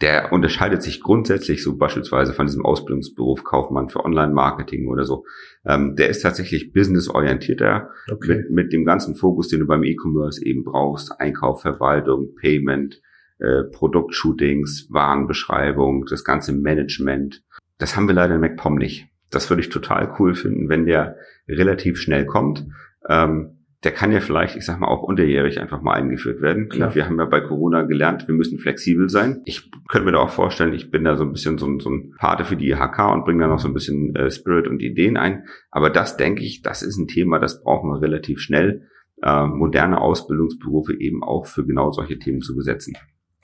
Der 0.01 0.33
unterscheidet 0.33 0.83
sich 0.83 1.01
grundsätzlich 1.01 1.63
so 1.63 1.77
beispielsweise 1.77 2.33
von 2.33 2.47
diesem 2.47 2.65
Ausbildungsberuf 2.65 3.43
Kaufmann 3.43 3.89
für 3.89 4.05
Online-Marketing 4.05 4.87
oder 4.87 5.05
so. 5.05 5.25
Ähm, 5.65 5.97
der 5.97 6.09
ist 6.09 6.21
tatsächlich 6.21 6.73
businessorientierter 6.73 7.91
okay. 8.11 8.37
mit, 8.37 8.51
mit 8.51 8.73
dem 8.73 8.85
ganzen 8.85 9.17
Fokus, 9.17 9.49
den 9.49 9.61
du 9.61 9.67
beim 9.67 9.83
E-Commerce 9.83 10.45
eben 10.45 10.65
brauchst. 10.65 11.21
Einkauf, 11.21 11.63
Verwaltung, 11.63 12.35
Payment, 12.35 13.01
äh, 13.39 13.65
Produktshootings, 13.65 14.89
Warenbeschreibung, 14.91 16.07
das 16.07 16.25
ganze 16.25 16.53
Management. 16.53 17.43
Das 17.79 17.97
haben 17.97 18.09
wir 18.09 18.15
leider 18.15 18.37
in 18.37 18.41
MacPom 18.41 18.77
nicht. 18.77 19.09
Das 19.31 19.51
würde 19.51 19.61
ich 19.61 19.69
total 19.69 20.15
cool 20.19 20.35
finden, 20.35 20.69
wenn 20.69 20.87
der 20.87 21.17
relativ 21.49 21.99
schnell 21.99 22.27
kommt. 22.27 22.67
Ähm, 23.09 23.57
der 23.85 23.93
kann 23.93 24.11
ja 24.11 24.21
vielleicht, 24.21 24.57
ich 24.57 24.65
sag 24.65 24.81
mal, 24.81 24.89
auch 24.89 25.03
unterjährig 25.03 25.61
einfach 25.61 25.83
mal 25.83 25.93
eingeführt 25.93 26.41
werden. 26.41 26.69
Klar. 26.69 26.95
Wir 26.95 27.07
haben 27.07 27.19
ja 27.19 27.27
bei 27.27 27.41
Corona 27.41 27.83
gelernt, 27.83 28.27
wir 28.27 28.35
müssen 28.35 28.59
flexibel 28.59 29.09
sein. 29.09 29.43
Ich 29.45 29.71
könnte 29.89 30.07
mir 30.07 30.13
da 30.13 30.19
auch 30.19 30.31
vorstellen, 30.31 30.73
ich 30.73 30.91
bin 30.91 31.05
da 31.05 31.17
so 31.17 31.25
ein 31.25 31.33
bisschen 31.33 31.59
so, 31.59 31.79
so 31.79 31.91
ein 31.91 32.15
Pate 32.19 32.45
für 32.45 32.57
die 32.57 32.71
IHK 32.71 33.13
und 33.13 33.25
bringe 33.25 33.45
da 33.45 33.49
noch 33.49 33.59
so 33.59 33.69
ein 33.69 33.75
bisschen 33.75 34.17
äh, 34.17 34.31
Spirit 34.31 34.67
und 34.67 34.83
Ideen 34.83 35.17
ein. 35.17 35.45
Aber 35.71 35.91
das 35.91 36.17
denke 36.17 36.43
ich, 36.43 36.63
das 36.63 36.83
ist 36.83 36.97
ein 36.97 37.07
Thema, 37.07 37.39
das 37.39 37.63
brauchen 37.63 37.91
wir 37.91 38.01
relativ 38.01 38.41
schnell, 38.41 38.89
äh, 39.23 39.47
moderne 39.47 40.01
Ausbildungsberufe 40.01 40.99
eben 40.99 41.23
auch 41.23 41.47
für 41.47 41.65
genau 41.65 41.93
solche 41.93 42.19
Themen 42.19 42.41
zu 42.41 42.57
besetzen. 42.57 42.97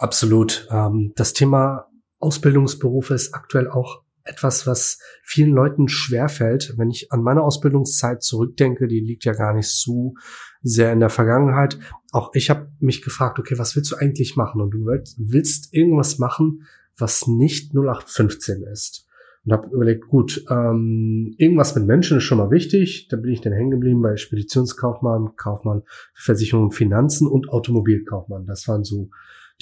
Absolut. 0.03 0.67
Ähm, 0.73 1.13
das 1.15 1.33
Thema 1.33 1.87
Ausbildungsberufe 2.19 3.15
ist 3.15 3.35
aktuell 3.35 3.69
auch 3.69 4.03
etwas, 4.25 4.67
was 4.67 4.99
vielen 5.23 5.53
Leuten 5.53 5.87
schwerfällt. 5.87 6.75
Wenn 6.77 6.91
ich 6.91 7.13
an 7.13 7.23
meine 7.23 7.43
Ausbildungszeit 7.43 8.21
zurückdenke, 8.21 8.89
die 8.89 8.99
liegt 8.99 9.25
ja 9.25 9.33
gar 9.33 9.55
nicht 9.55 9.69
so 9.69 10.15
sehr 10.61 10.93
in 10.93 10.99
der 10.99 11.09
Vergangenheit. 11.09 11.79
Auch 12.11 12.33
ich 12.35 12.51
habe 12.51 12.73
mich 12.81 13.03
gefragt, 13.03 13.39
okay, 13.39 13.59
was 13.59 13.77
willst 13.77 13.93
du 13.93 13.97
eigentlich 13.97 14.35
machen? 14.35 14.61
Und 14.61 14.73
du 14.73 14.87
willst 15.19 15.73
irgendwas 15.73 16.19
machen, 16.19 16.67
was 16.97 17.29
nicht 17.29 17.73
0815 17.73 18.65
ist. 18.65 19.07
und 19.45 19.53
habe 19.53 19.69
überlegt, 19.69 20.09
gut, 20.09 20.45
ähm, 20.51 21.33
irgendwas 21.39 21.77
mit 21.77 21.87
Menschen 21.87 22.19
ist 22.19 22.25
schon 22.25 22.39
mal 22.39 22.51
wichtig. 22.51 23.07
Da 23.09 23.17
bin 23.17 23.31
ich 23.31 23.41
dann 23.41 23.53
hängen 23.53 23.71
geblieben 23.71 24.03
bei 24.03 24.17
Speditionskaufmann, 24.17 25.37
Kaufmann 25.37 25.85
Versicherung 26.13 26.73
Finanzen 26.73 27.29
und 27.29 27.49
Automobilkaufmann. 27.51 28.47
Das 28.47 28.67
waren 28.67 28.83
so 28.83 29.09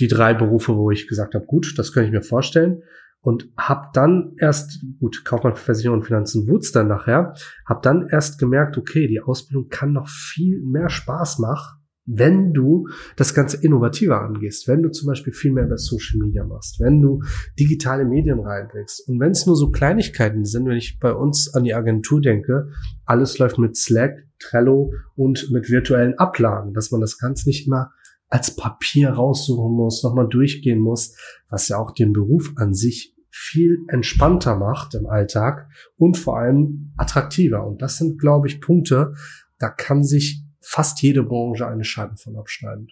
die 0.01 0.09
drei 0.09 0.35
Berufe, 0.35 0.77
wo 0.77 0.91
ich 0.91 1.09
gesagt 1.09 1.35
habe, 1.35 1.47
gut, 1.47 1.75
das 1.77 1.93
kann 1.93 2.05
ich 2.05 2.11
mir 2.11 2.23
vorstellen. 2.23 2.83
Und 3.23 3.51
habe 3.57 3.89
dann 3.93 4.35
erst, 4.39 4.83
gut, 4.99 5.27
Kaufmann 5.27 5.55
für 5.55 5.65
Versicherung 5.65 5.99
und 5.99 6.07
Finanzen 6.07 6.49
wurde 6.49 6.67
dann 6.73 6.89
nachher, 6.89 7.35
habe 7.67 7.81
dann 7.83 8.09
erst 8.09 8.39
gemerkt, 8.39 8.79
okay, 8.79 9.07
die 9.09 9.21
Ausbildung 9.21 9.69
kann 9.69 9.93
noch 9.93 10.09
viel 10.09 10.63
mehr 10.63 10.89
Spaß 10.89 11.39
machen, 11.39 11.81
wenn 12.07 12.53
du 12.53 12.89
das 13.17 13.35
Ganze 13.35 13.63
innovativer 13.63 14.21
angehst, 14.21 14.67
wenn 14.69 14.83
du 14.83 14.91
zum 14.91 15.07
Beispiel 15.07 15.33
viel 15.33 15.53
mehr 15.53 15.67
über 15.67 15.77
Social 15.77 16.19
Media 16.19 16.45
machst, 16.45 16.81
wenn 16.81 17.01
du 17.01 17.23
digitale 17.59 18.05
Medien 18.05 18.41
reinbringst. 18.41 19.07
Und 19.09 19.21
wenn 19.21 19.33
es 19.33 19.47
nur 19.47 19.55
so 19.55 19.71
Kleinigkeiten 19.71 20.45
sind, 20.45 20.67
wenn 20.67 20.77
ich 20.77 20.99
bei 20.99 21.13
uns 21.13 21.55
an 21.55 21.65
die 21.65 21.75
Agentur 21.75 22.21
denke, 22.21 22.71
alles 23.05 23.39
läuft 23.39 23.59
mit 23.59 23.77
Slack, 23.77 24.17
Trello 24.39 24.95
und 25.15 25.51
mit 25.53 25.71
virtuellen 25.71 26.19
Ablagen, 26.19 26.73
dass 26.73 26.91
man 26.91 27.01
das 27.01 27.19
Ganze 27.19 27.49
nicht 27.49 27.67
immer 27.67 27.93
als 28.31 28.55
Papier 28.55 29.11
raussuchen 29.11 29.75
muss, 29.75 30.03
nochmal 30.03 30.29
durchgehen 30.29 30.79
muss, 30.79 31.17
was 31.49 31.69
ja 31.69 31.79
auch 31.79 31.93
den 31.93 32.13
Beruf 32.13 32.53
an 32.57 32.75
sich 32.75 33.15
viel 33.31 33.79
entspannter 33.89 34.57
macht 34.57 34.95
im 34.95 35.07
Alltag 35.07 35.69
und 35.97 36.17
vor 36.17 36.39
allem 36.39 36.93
attraktiver. 36.97 37.67
Und 37.67 37.83
das 37.83 37.99
sind, 37.99 38.21
glaube 38.21 38.49
ich, 38.49 38.61
Punkte, 38.61 39.15
da 39.59 39.69
kann 39.69 40.05
sich 40.05 40.43
fast 40.61 41.03
jede 41.03 41.23
Branche 41.23 41.67
eine 41.67 41.85
Scheibe 41.85 42.17
von 42.17 42.37
abschneiden. 42.37 42.89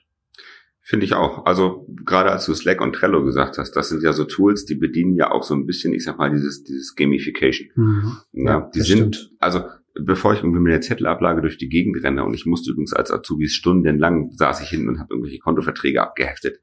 Finde 0.81 1.05
ich 1.05 1.13
auch. 1.13 1.45
Also 1.45 1.87
gerade 2.07 2.33
als 2.33 2.47
du 2.47 2.55
Slack 2.55 2.81
und 2.81 2.95
Trello 2.95 3.23
gesagt 3.23 3.59
hast, 3.59 3.73
das 3.73 3.91
sind 3.91 4.03
ja 4.03 4.15
so 4.15 4.25
Tools, 4.25 4.65
die 4.65 4.75
bedienen 4.75 5.15
ja 5.17 5.31
auch 5.31 5.43
so 5.43 5.55
ein 5.55 5.67
bisschen, 5.67 5.93
ich 5.93 6.05
sag 6.05 6.17
mal, 6.17 6.31
dieses, 6.31 6.65
dieses 6.65 6.95
Gamification. 6.95 7.69
Mhm. 7.75 8.17
Ja, 8.33 8.71
die 8.75 8.81
sind, 8.81 9.17
stimmt. 9.17 9.37
also 9.39 9.65
bevor 10.05 10.35
ich 10.35 10.41
irgendwie 10.41 10.61
mit 10.61 10.73
der 10.73 10.81
Zettelablage 10.81 11.41
durch 11.41 11.59
die 11.59 11.69
Gegend 11.69 12.03
renne 12.03 12.25
und 12.25 12.35
ich 12.35 12.47
musste 12.47 12.71
übrigens 12.71 12.93
als 12.93 13.11
Azubis 13.11 13.55
stundenlang 13.55 14.31
saß 14.33 14.63
ich 14.63 14.69
hin 14.69 14.89
und 14.89 14.99
habe 14.99 15.15
irgendwelche 15.15 15.39
Kontoverträge 15.39 16.03
abgeheftet. 16.03 16.61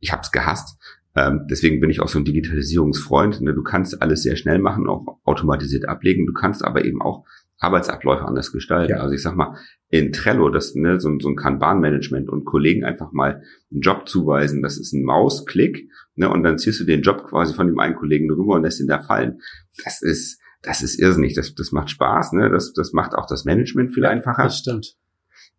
Ich 0.00 0.12
habe 0.12 0.22
es 0.22 0.30
gehasst. 0.30 0.78
Ähm, 1.16 1.46
deswegen 1.50 1.80
bin 1.80 1.90
ich 1.90 2.00
auch 2.00 2.08
so 2.08 2.18
ein 2.18 2.24
Digitalisierungsfreund. 2.24 3.40
Ne? 3.40 3.54
Du 3.54 3.62
kannst 3.62 4.00
alles 4.02 4.22
sehr 4.22 4.36
schnell 4.36 4.58
machen, 4.58 4.88
auch 4.88 5.18
automatisiert 5.24 5.88
ablegen. 5.88 6.26
Du 6.26 6.32
kannst 6.32 6.64
aber 6.64 6.84
eben 6.84 7.02
auch 7.02 7.24
Arbeitsabläufe 7.58 8.24
anders 8.24 8.52
gestalten. 8.52 8.92
Ja. 8.92 8.98
Also 8.98 9.14
ich 9.14 9.22
sag 9.22 9.34
mal, 9.36 9.56
in 9.90 10.12
Trello, 10.12 10.48
das 10.48 10.74
ne, 10.74 11.00
so, 11.00 11.10
so 11.18 11.28
ein 11.28 11.36
Kanban-Management 11.36 12.28
und 12.28 12.44
Kollegen 12.44 12.84
einfach 12.84 13.10
mal 13.12 13.42
einen 13.70 13.80
Job 13.80 14.08
zuweisen, 14.08 14.62
das 14.62 14.78
ist 14.78 14.92
ein 14.92 15.02
Mausklick, 15.02 15.90
ne, 16.14 16.30
und 16.30 16.42
dann 16.44 16.58
ziehst 16.58 16.80
du 16.80 16.84
den 16.84 17.02
Job 17.02 17.24
quasi 17.28 17.54
von 17.54 17.66
dem 17.66 17.78
einen 17.80 17.96
Kollegen 17.96 18.30
rüber 18.30 18.54
und 18.54 18.62
lässt 18.62 18.80
ihn 18.80 18.86
da 18.86 19.00
fallen. 19.00 19.40
Das 19.82 20.02
ist, 20.02 20.37
das 20.62 20.82
ist 20.82 20.98
irrsinnig. 20.98 21.34
Das, 21.34 21.54
das 21.54 21.72
macht 21.72 21.90
Spaß, 21.90 22.32
ne? 22.32 22.50
Das, 22.50 22.72
das 22.72 22.92
macht 22.92 23.14
auch 23.14 23.26
das 23.26 23.44
Management 23.44 23.92
viel 23.92 24.06
einfacher. 24.06 24.44
Das 24.44 24.58
stimmt. 24.58 24.96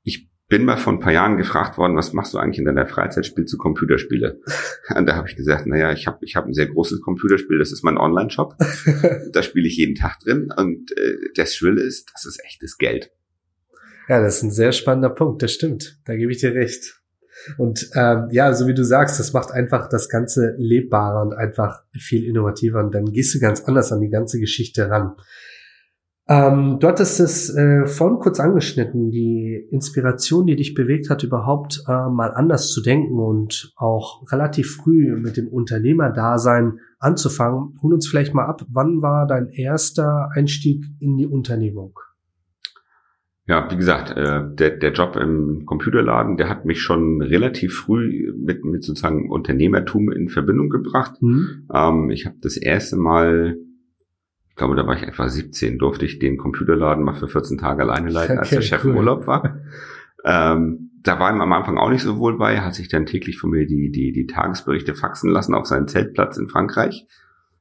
Ich 0.04 0.30
bin 0.50 0.66
mal 0.66 0.78
vor 0.78 0.94
ein 0.94 1.00
paar 1.00 1.14
Jahren 1.14 1.38
gefragt 1.38 1.78
worden, 1.78 1.96
was 1.96 2.12
machst 2.12 2.34
du 2.34 2.40
eigentlich 2.40 2.58
in 2.58 2.66
deiner 2.66 2.88
Freizeit? 2.88 3.26
Spielst 3.26 3.54
du 3.54 3.58
Computerspiele? 3.58 4.42
Und 4.96 5.06
da 5.06 5.16
habe 5.16 5.30
ich 5.30 5.36
gesagt, 5.36 5.68
naja, 5.68 5.94
ich 5.94 6.08
habe 6.08 6.18
ich 6.22 6.36
hab 6.36 6.48
ein 6.48 6.54
sehr 6.54 6.68
großes 6.68 7.02
Computerspiel, 7.02 7.60
das 7.60 7.72
ist 7.72 7.84
mein 7.84 7.98
Online-Shop. 7.98 8.56
da 9.32 9.44
spiele 9.44 9.68
ich 9.68 9.78
jeden 9.78 9.96
Tag 9.96 10.20
drin 10.20 10.52
und 10.58 10.92
äh, 10.98 11.18
das 11.36 11.56
Schwille 11.56 11.84
ist, 11.84 12.10
das 12.14 12.26
ist 12.26 12.44
echtes 12.44 12.78
Geld. 12.78 13.12
Ja, 14.08 14.22
das 14.22 14.38
ist 14.38 14.44
ein 14.44 14.52
sehr 14.52 14.72
spannender 14.72 15.12
Punkt, 15.12 15.44
das 15.44 15.54
stimmt. 15.54 16.00
Da 16.06 16.16
gebe 16.16 16.32
ich 16.32 16.40
dir 16.40 16.56
recht. 16.56 17.00
Und 17.58 17.90
ähm, 17.96 18.28
ja, 18.32 18.54
so 18.54 18.68
wie 18.68 18.74
du 18.74 18.84
sagst, 18.84 19.20
das 19.20 19.34
macht 19.34 19.52
einfach 19.52 19.88
das 19.90 20.10
Ganze 20.10 20.56
lebbarer 20.58 21.22
und 21.22 21.34
einfach 21.34 21.84
viel 21.98 22.26
innovativer 22.26 22.80
und 22.84 22.94
dann 22.94 23.06
gehst 23.06 23.34
du 23.36 23.40
ganz 23.40 23.62
anders 23.62 23.92
an 23.92 24.02
die 24.02 24.10
ganze 24.10 24.40
Geschichte 24.40 24.90
ran. 24.90 25.16
Ähm, 26.30 26.78
du 26.80 26.88
hattest 26.88 27.20
es 27.20 27.50
äh, 27.56 27.88
vorhin 27.88 28.20
kurz 28.20 28.40
angeschnitten, 28.40 29.10
die 29.10 29.68
Inspiration, 29.72 30.46
die 30.46 30.56
dich 30.56 30.76
bewegt 30.76 31.10
hat, 31.10 31.24
überhaupt 31.24 31.84
äh, 31.88 31.92
mal 31.92 32.32
anders 32.36 32.70
zu 32.70 32.84
denken 32.84 33.18
und 33.18 33.74
auch 33.76 34.22
relativ 34.32 34.76
früh 34.76 35.16
mit 35.16 35.38
dem 35.38 35.48
Unternehmerdasein 35.48 36.80
anzufangen. 37.00 37.80
Hol 37.82 37.96
uns 37.96 38.08
vielleicht 38.08 38.36
mal 38.36 38.46
ab, 38.46 38.64
wann 38.70 39.02
war 39.02 39.26
dein 39.26 39.50
erster 39.50 40.30
Einstieg 40.32 40.86
in 41.00 41.18
die 41.18 41.26
Unternehmung? 41.26 41.98
Ja, 43.50 43.70
wie 43.72 43.78
gesagt, 43.78 44.16
äh, 44.16 44.44
der, 44.56 44.78
der 44.78 44.94
Job 44.94 45.16
im 45.16 45.66
Computerladen, 45.66 46.38
der 46.38 46.50
hat 46.50 46.66
mich 46.66 46.82
schon 46.82 47.22
relativ 47.22 47.76
früh 47.76 48.32
mit, 48.38 48.64
mit 48.64 48.84
sozusagen 48.84 49.30
Unternehmertum 49.30 50.12
in 50.12 50.30
Verbindung 50.30 50.70
gebracht. 50.70 51.22
Mhm. 51.22 51.68
Ähm, 51.74 52.10
ich 52.12 52.26
habe 52.26 52.38
das 52.42 52.58
erste 52.58 52.96
Mal 52.96 53.58
glaube, 54.60 54.76
da 54.76 54.86
war 54.86 54.96
ich 54.96 55.04
etwa 55.04 55.28
17, 55.28 55.80
durfte 55.80 56.06
ich 56.06 56.20
den 56.20 56.38
Computerladen 56.38 57.04
mal 57.04 57.16
für 57.16 57.28
14 57.28 57.58
Tage 57.58 57.82
alleine 57.82 58.10
leiten, 58.10 58.34
okay, 58.34 58.40
als 58.40 58.50
der 58.52 58.62
Chef 58.62 58.86
cool. 58.86 58.92
im 58.92 58.98
Urlaub 58.98 59.26
war. 59.26 59.62
ähm, 60.24 60.92
da 61.02 61.18
war 61.18 61.34
ihm 61.34 61.42
am 61.42 61.54
Anfang 61.54 61.78
auch 61.78 61.90
nicht 61.90 62.04
so 62.04 62.20
wohl 62.20 62.38
bei, 62.38 62.60
hat 62.60 62.76
sich 62.76 62.90
dann 62.90 63.06
täglich 63.06 63.40
von 63.40 63.50
mir 63.50 63.66
die, 63.66 63.90
die, 63.90 64.12
die 64.12 64.28
Tagesberichte 64.28 64.94
faxen 64.94 65.32
lassen 65.32 65.56
auf 65.56 65.66
seinen 65.66 65.88
Zeltplatz 65.88 66.38
in 66.38 66.50
Frankreich. 66.50 67.08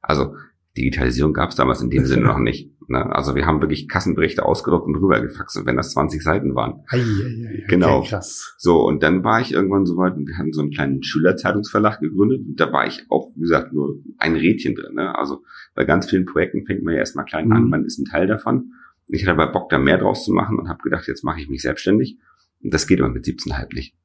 Also 0.01 0.35
Digitalisierung 0.77 1.33
gab 1.33 1.49
es 1.49 1.55
damals 1.55 1.81
in 1.81 1.89
dem 1.89 2.05
Sinne 2.05 2.21
noch 2.27 2.39
nicht. 2.39 2.71
Ne? 2.89 3.05
Also 3.15 3.35
wir 3.35 3.45
haben 3.45 3.61
wirklich 3.61 3.87
Kassenberichte 3.87 4.43
ausgedruckt 4.45 4.87
und 4.87 4.95
rübergefaxt, 4.95 5.57
und 5.57 5.65
wenn 5.65 5.77
das 5.77 5.91
20 5.91 6.23
Seiten 6.23 6.55
waren. 6.55 6.83
Ei, 6.87 6.97
ei, 6.97 7.01
ei, 7.01 7.65
genau. 7.67 7.99
Okay, 7.99 8.09
krass. 8.09 8.55
So, 8.57 8.81
und 8.81 9.03
dann 9.03 9.23
war 9.23 9.41
ich 9.41 9.53
irgendwann 9.53 9.85
so 9.85 9.97
weit, 9.97 10.15
und 10.15 10.27
wir 10.27 10.37
hatten 10.37 10.53
so 10.53 10.61
einen 10.61 10.71
kleinen 10.71 11.03
Schülerzeitungsverlag 11.03 11.99
gegründet. 11.99 12.41
Und 12.47 12.59
da 12.59 12.71
war 12.73 12.87
ich 12.87 13.05
auch, 13.09 13.31
wie 13.35 13.41
gesagt, 13.41 13.73
nur 13.73 13.99
ein 14.17 14.35
Rädchen 14.35 14.75
drin. 14.75 14.95
Ne? 14.95 15.15
Also 15.15 15.43
bei 15.75 15.85
ganz 15.85 16.09
vielen 16.09 16.25
Projekten 16.25 16.65
fängt 16.65 16.83
man 16.83 16.93
ja 16.93 16.99
erstmal 16.99 17.25
klein 17.25 17.47
mhm. 17.47 17.53
an, 17.53 17.69
man 17.69 17.85
ist 17.85 17.99
ein 17.99 18.05
Teil 18.05 18.27
davon. 18.27 18.73
Ich 19.07 19.23
hatte 19.23 19.31
aber 19.31 19.51
Bock, 19.51 19.69
da 19.69 19.77
mehr 19.77 19.97
draus 19.97 20.23
zu 20.23 20.31
machen 20.31 20.59
und 20.59 20.69
habe 20.69 20.81
gedacht, 20.83 21.07
jetzt 21.07 21.23
mache 21.23 21.41
ich 21.41 21.49
mich 21.49 21.61
selbstständig. 21.61 22.17
Und 22.61 22.73
das 22.73 22.87
geht 22.87 22.99
aber 22.99 23.09
mit 23.09 23.25
17,5 23.25 23.73
nicht. 23.73 23.95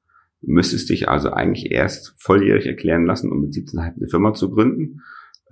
Du 0.40 0.52
müsstest 0.52 0.90
dich 0.90 1.09
also 1.09 1.30
eigentlich 1.30 1.71
erst 1.71 2.14
volljährig 2.18 2.66
erklären 2.66 3.06
lassen, 3.06 3.30
um 3.30 3.40
mit 3.40 3.52
17,5 3.52 3.97
eine 3.97 4.09
Firma 4.09 4.35
zu 4.35 4.50
gründen. 4.50 5.00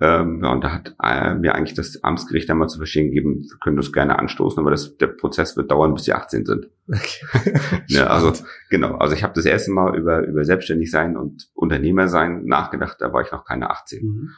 Ähm, 0.03 0.41
ja, 0.43 0.51
und 0.51 0.61
da 0.65 0.73
hat 0.73 0.95
äh, 1.01 1.33
mir 1.33 1.55
eigentlich 1.55 1.75
das 1.75 2.03
Amtsgericht 2.03 2.49
einmal 2.49 2.67
zu 2.67 2.77
verstehen 2.77 3.11
gegeben, 3.11 3.45
wir 3.49 3.57
können 3.63 3.77
das 3.77 3.93
gerne 3.93 4.19
anstoßen, 4.19 4.59
aber 4.59 4.69
das, 4.69 4.97
der 4.97 5.07
Prozess 5.07 5.55
wird 5.55 5.71
dauern, 5.71 5.93
bis 5.93 6.03
sie 6.03 6.11
18 6.11 6.45
sind. 6.45 6.69
Okay. 6.89 7.53
ja, 7.87 8.07
also 8.07 8.33
genau, 8.69 8.95
also 8.95 9.15
ich 9.15 9.23
habe 9.23 9.33
das 9.33 9.45
erste 9.45 9.71
Mal 9.71 9.97
über, 9.97 10.27
über 10.27 10.43
selbstständig 10.43 10.91
sein 10.91 11.15
und 11.15 11.49
Unternehmer 11.53 12.09
sein 12.09 12.43
nachgedacht, 12.43 12.97
da 12.99 13.13
war 13.13 13.21
ich 13.21 13.31
noch 13.31 13.45
keine 13.45 13.69
18. 13.69 14.05
Mhm. 14.05 14.29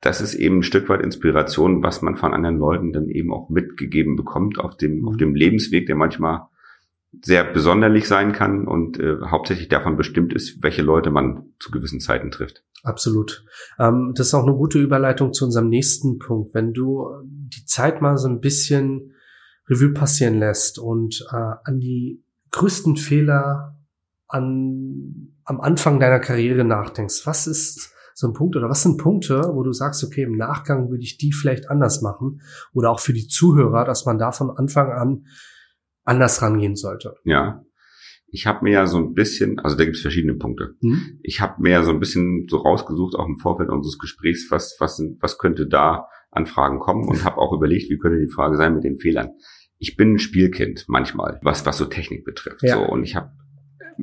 Das 0.00 0.22
ist 0.22 0.32
eben 0.32 0.60
ein 0.60 0.62
Stück 0.62 0.88
weit 0.88 1.02
Inspiration, 1.02 1.82
was 1.82 2.00
man 2.00 2.16
von 2.16 2.32
anderen 2.32 2.56
Leuten 2.56 2.94
dann 2.94 3.10
eben 3.10 3.34
auch 3.34 3.50
mitgegeben 3.50 4.16
bekommt 4.16 4.58
auf 4.58 4.78
dem, 4.78 5.00
mhm. 5.00 5.08
auf 5.08 5.18
dem 5.18 5.34
Lebensweg, 5.34 5.86
der 5.86 5.96
manchmal 5.96 6.46
sehr 7.20 7.44
besonderlich 7.44 8.08
sein 8.08 8.32
kann 8.32 8.66
und 8.66 8.98
äh, 8.98 9.16
hauptsächlich 9.26 9.68
davon 9.68 9.98
bestimmt 9.98 10.32
ist, 10.32 10.62
welche 10.62 10.82
Leute 10.82 11.10
man 11.10 11.52
zu 11.58 11.70
gewissen 11.70 12.00
Zeiten 12.00 12.30
trifft. 12.30 12.64
Absolut. 12.86 13.44
Ähm, 13.80 14.12
das 14.14 14.28
ist 14.28 14.34
auch 14.34 14.46
eine 14.46 14.54
gute 14.54 14.78
Überleitung 14.78 15.32
zu 15.32 15.44
unserem 15.44 15.68
nächsten 15.68 16.18
Punkt. 16.18 16.54
Wenn 16.54 16.72
du 16.72 17.08
die 17.24 17.64
Zeit 17.64 18.00
mal 18.00 18.16
so 18.16 18.28
ein 18.28 18.40
bisschen 18.40 19.12
Revue 19.68 19.92
passieren 19.92 20.38
lässt 20.38 20.78
und 20.78 21.26
äh, 21.32 21.54
an 21.64 21.80
die 21.80 22.22
größten 22.52 22.96
Fehler 22.96 23.76
an, 24.28 25.34
am 25.44 25.60
Anfang 25.60 25.98
deiner 25.98 26.20
Karriere 26.20 26.62
nachdenkst, 26.62 27.26
was 27.26 27.48
ist 27.48 27.92
so 28.14 28.28
ein 28.28 28.34
Punkt 28.34 28.54
oder 28.54 28.70
was 28.70 28.82
sind 28.82 28.98
Punkte, 28.98 29.50
wo 29.52 29.64
du 29.64 29.72
sagst, 29.72 30.04
okay, 30.04 30.22
im 30.22 30.36
Nachgang 30.36 30.88
würde 30.88 31.02
ich 31.02 31.18
die 31.18 31.32
vielleicht 31.32 31.68
anders 31.68 32.02
machen 32.02 32.40
oder 32.72 32.90
auch 32.90 33.00
für 33.00 33.12
die 33.12 33.26
Zuhörer, 33.26 33.84
dass 33.84 34.06
man 34.06 34.16
da 34.16 34.30
von 34.30 34.50
Anfang 34.56 34.92
an 34.92 35.26
anders 36.04 36.40
rangehen 36.40 36.76
sollte. 36.76 37.16
Ja. 37.24 37.65
Ich 38.36 38.46
habe 38.46 38.64
mir 38.64 38.72
ja 38.72 38.86
so 38.86 38.98
ein 38.98 39.14
bisschen, 39.14 39.58
also 39.60 39.78
da 39.78 39.84
gibt 39.84 39.96
es 39.96 40.02
verschiedene 40.02 40.34
Punkte. 40.34 40.74
Mhm. 40.82 41.20
Ich 41.22 41.40
habe 41.40 41.54
mir 41.62 41.70
ja 41.70 41.82
so 41.82 41.90
ein 41.90 42.00
bisschen 42.00 42.46
so 42.50 42.58
rausgesucht, 42.58 43.14
auch 43.16 43.26
im 43.26 43.38
Vorfeld 43.38 43.70
unseres 43.70 43.98
Gesprächs, 43.98 44.48
was, 44.50 44.76
was, 44.78 45.02
was 45.20 45.38
könnte 45.38 45.66
da 45.66 46.06
an 46.30 46.44
Fragen 46.44 46.78
kommen 46.78 47.08
und 47.08 47.24
habe 47.24 47.38
auch 47.38 47.54
überlegt, 47.54 47.88
wie 47.88 47.96
könnte 47.96 48.18
die 48.18 48.30
Frage 48.30 48.58
sein 48.58 48.74
mit 48.74 48.84
den 48.84 48.98
Fehlern. 48.98 49.30
Ich 49.78 49.96
bin 49.96 50.12
ein 50.12 50.18
Spielkind 50.18 50.84
manchmal, 50.86 51.40
was, 51.42 51.64
was 51.64 51.78
so 51.78 51.86
Technik 51.86 52.26
betrifft. 52.26 52.62
Ja. 52.62 52.74
So, 52.74 52.82
und 52.82 53.04
ich 53.04 53.16
habe 53.16 53.30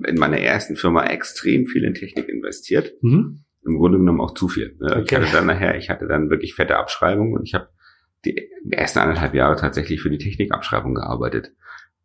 in 0.03 0.15
meiner 0.15 0.39
ersten 0.39 0.77
Firma 0.77 1.05
extrem 1.05 1.67
viel 1.67 1.83
in 1.83 1.93
Technik 1.93 2.27
investiert. 2.27 2.91
Mhm. 3.01 3.43
Im 3.63 3.77
Grunde 3.77 3.99
genommen 3.99 4.19
auch 4.19 4.33
zu 4.33 4.47
viel. 4.47 4.75
Ne? 4.79 4.97
Okay. 4.97 5.03
Ich 5.03 5.15
hatte 5.15 5.31
dann 5.31 5.45
nachher, 5.45 5.77
ich 5.77 5.91
hatte 5.91 6.07
dann 6.07 6.31
wirklich 6.31 6.55
fette 6.55 6.77
Abschreibungen 6.77 7.35
und 7.35 7.43
ich 7.47 7.53
habe 7.53 7.69
die 8.25 8.49
ersten 8.71 8.97
anderthalb 8.97 9.35
Jahre 9.35 9.57
tatsächlich 9.57 10.01
für 10.01 10.09
die 10.09 10.17
Technikabschreibung 10.17 10.95
gearbeitet. 10.95 11.51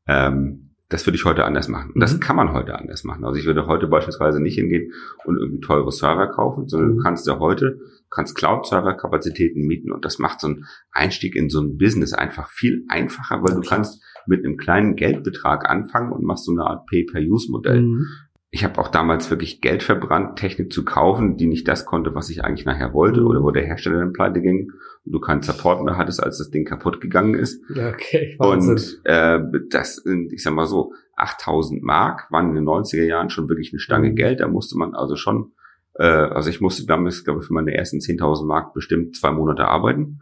Ähm, 0.07 0.68
das 0.89 1.07
würde 1.07 1.17
ich 1.17 1.25
heute 1.25 1.45
anders 1.45 1.69
machen. 1.69 1.93
Und 1.95 2.01
das 2.01 2.15
mhm. 2.15 2.21
kann 2.21 2.37
man 2.37 2.53
heute 2.53 2.79
anders 2.79 3.05
machen. 3.05 3.25
Also 3.25 3.39
ich 3.39 3.47
würde 3.47 3.67
heute 3.67 3.87
beispielsweise 3.89 4.41
nicht 4.41 4.55
hingehen 4.55 4.93
und 5.25 5.37
irgendwie 5.37 5.61
teure 5.61 5.93
Server 5.93 6.29
kaufen, 6.29 6.67
sondern 6.67 6.93
mhm. 6.93 6.97
du 6.97 7.03
kannst 7.03 7.27
ja 7.27 7.39
heute, 7.39 7.79
kannst 8.11 8.37
Cloud-Server-Kapazitäten 8.37 9.67
mieten 9.67 9.93
und 9.93 10.05
das 10.05 10.19
macht 10.19 10.41
so 10.41 10.49
einen 10.49 10.65
Einstieg 10.91 11.37
in 11.37 11.51
so 11.51 11.61
ein 11.61 11.77
Business 11.77 12.15
einfach 12.15 12.49
viel 12.49 12.85
einfacher, 12.89 13.43
weil 13.43 13.53
okay. 13.53 13.61
du 13.61 13.69
kannst 13.69 14.03
mit 14.27 14.45
einem 14.45 14.57
kleinen 14.57 14.97
Geldbetrag 14.97 15.69
anfangen 15.69 16.13
und 16.13 16.25
machst 16.25 16.47
so 16.47 16.53
eine 16.53 16.65
Art 16.65 16.87
Pay-per-Use-Modell. 16.87 17.83
Mhm. 17.83 18.07
Ich 18.51 18.65
habe 18.65 18.79
auch 18.79 18.89
damals 18.89 19.29
wirklich 19.31 19.61
Geld 19.61 19.83
verbrannt, 19.83 20.39
Technik 20.39 20.73
zu 20.73 20.85
kaufen, 20.85 21.37
die 21.37 21.47
nicht 21.47 21.69
das 21.69 21.85
konnte, 21.85 22.15
was 22.15 22.31
ich 22.31 22.45
eigentlich 22.45 22.65
nachher 22.65 22.95
wollte 22.95 23.25
oder 23.25 23.43
wo 23.43 23.51
der 23.51 23.67
Hersteller 23.67 23.99
dann 23.99 24.15
pleite 24.15 24.41
ging 24.41 24.73
und 25.05 25.13
du 25.13 25.21
keinen 25.21 25.43
Support 25.43 25.85
mehr 25.85 25.99
hattest, 25.99 26.23
als 26.23 26.39
das 26.39 26.51
Ding 26.51 26.65
kaputt 26.65 27.01
gegangen 27.01 27.35
ist. 27.35 27.63
Okay, 27.71 28.37
Wahnsinn. 28.39 28.71
Und 28.71 29.01
äh, 29.05 29.41
das 29.69 29.97
sind, 29.97 30.33
ich 30.33 30.43
sag 30.43 30.55
mal 30.55 30.67
so, 30.67 30.93
8000 31.17 31.83
Mark 31.83 32.31
waren 32.31 32.49
in 32.51 32.55
den 32.55 32.65
90er 32.65 33.05
Jahren 33.05 33.29
schon 33.29 33.49
wirklich 33.51 33.73
eine 33.73 33.81
Stange 33.81 34.11
mhm. 34.11 34.17
Geld. 34.17 34.41
Da 34.41 34.49
musste 34.49 34.79
man 34.79 34.95
also 34.95 35.17
schon, 35.17 35.53
äh, 35.95 36.05
also 36.05 36.49
ich 36.49 36.63
musste 36.63 36.87
damals, 36.87 37.25
glaube 37.25 37.41
ich, 37.41 37.47
für 37.47 37.53
meine 37.53 37.75
ersten 37.75 37.99
10.000 37.99 38.47
Mark 38.47 38.73
bestimmt 38.73 39.15
zwei 39.15 39.31
Monate 39.31 39.67
arbeiten. 39.67 40.21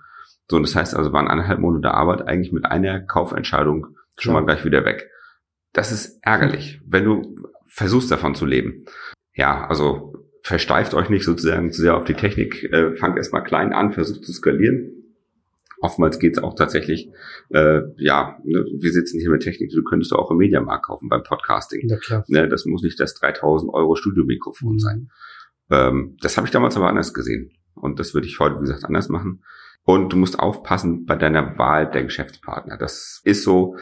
So, 0.51 0.57
und 0.57 0.63
das 0.63 0.75
heißt 0.75 0.97
also, 0.97 1.13
waren 1.13 1.29
eineinhalb 1.29 1.61
Monate 1.61 1.93
Arbeit 1.93 2.27
eigentlich 2.27 2.53
mit 2.53 2.65
einer 2.65 3.01
Kaufentscheidung 3.01 3.89
schon 4.17 4.35
ja. 4.35 4.41
mal 4.41 4.47
gleich 4.47 4.65
wieder 4.65 4.85
weg. 4.85 5.11
Das 5.73 5.93
ist 5.93 6.19
ärgerlich, 6.23 6.81
wenn 6.87 7.05
du 7.05 7.37
versuchst 7.67 8.11
davon 8.11 8.35
zu 8.35 8.47
leben. 8.47 8.85
Ja, 9.35 9.67
also 9.67 10.15
versteift 10.43 10.95
euch 10.95 11.09
nicht 11.09 11.25
sozusagen 11.25 11.73
zu 11.73 11.83
sehr 11.83 11.97
auf 11.97 12.05
die 12.05 12.15
Technik, 12.15 12.65
äh, 12.73 12.95
fangt 12.97 13.17
erstmal 13.17 13.43
klein 13.43 13.73
an, 13.73 13.93
versucht 13.93 14.25
zu 14.25 14.33
skalieren. 14.33 14.93
Oftmals 15.81 16.19
geht 16.19 16.37
es 16.37 16.43
auch 16.43 16.55
tatsächlich, 16.55 17.11
äh, 17.51 17.81
ja, 17.97 18.39
ne, 18.45 18.65
wir 18.79 18.93
sitzen 18.93 19.21
hier 19.21 19.31
mit 19.31 19.43
Technik, 19.43 19.71
du 19.71 19.85
könntest 19.85 20.13
auch 20.13 20.31
im 20.31 20.39
Mediamarkt 20.39 20.87
kaufen 20.87 21.09
beim 21.09 21.23
Podcasting. 21.23 21.89
Ja, 21.89 21.99
klar. 21.99 22.25
Ne, 22.29 22.49
das 22.49 22.65
muss 22.65 22.83
nicht 22.83 22.99
das 22.99 23.15
3000 23.15 23.73
Euro 23.75 23.95
Studiomikrofon 23.95 24.75
mhm. 24.75 24.79
sein. 24.79 25.11
Ähm, 25.71 26.17
das 26.23 26.37
habe 26.37 26.47
ich 26.47 26.53
damals 26.53 26.77
aber 26.77 26.89
anders 26.89 27.13
gesehen. 27.13 27.51
Und 27.75 28.01
das 28.01 28.15
würde 28.15 28.27
ich 28.27 28.39
heute, 28.39 28.57
wie 28.57 28.61
gesagt, 28.61 28.85
anders 28.85 29.09
machen. 29.09 29.43
Und 29.85 30.13
du 30.13 30.17
musst 30.17 30.39
aufpassen 30.39 31.07
bei 31.07 31.15
deiner 31.15 31.59
Wahl 31.59 31.91
der 31.91 32.05
Geschäftspartner. 32.05 32.77
Das 32.77 33.21
ist 33.25 33.45
so, 33.45 33.77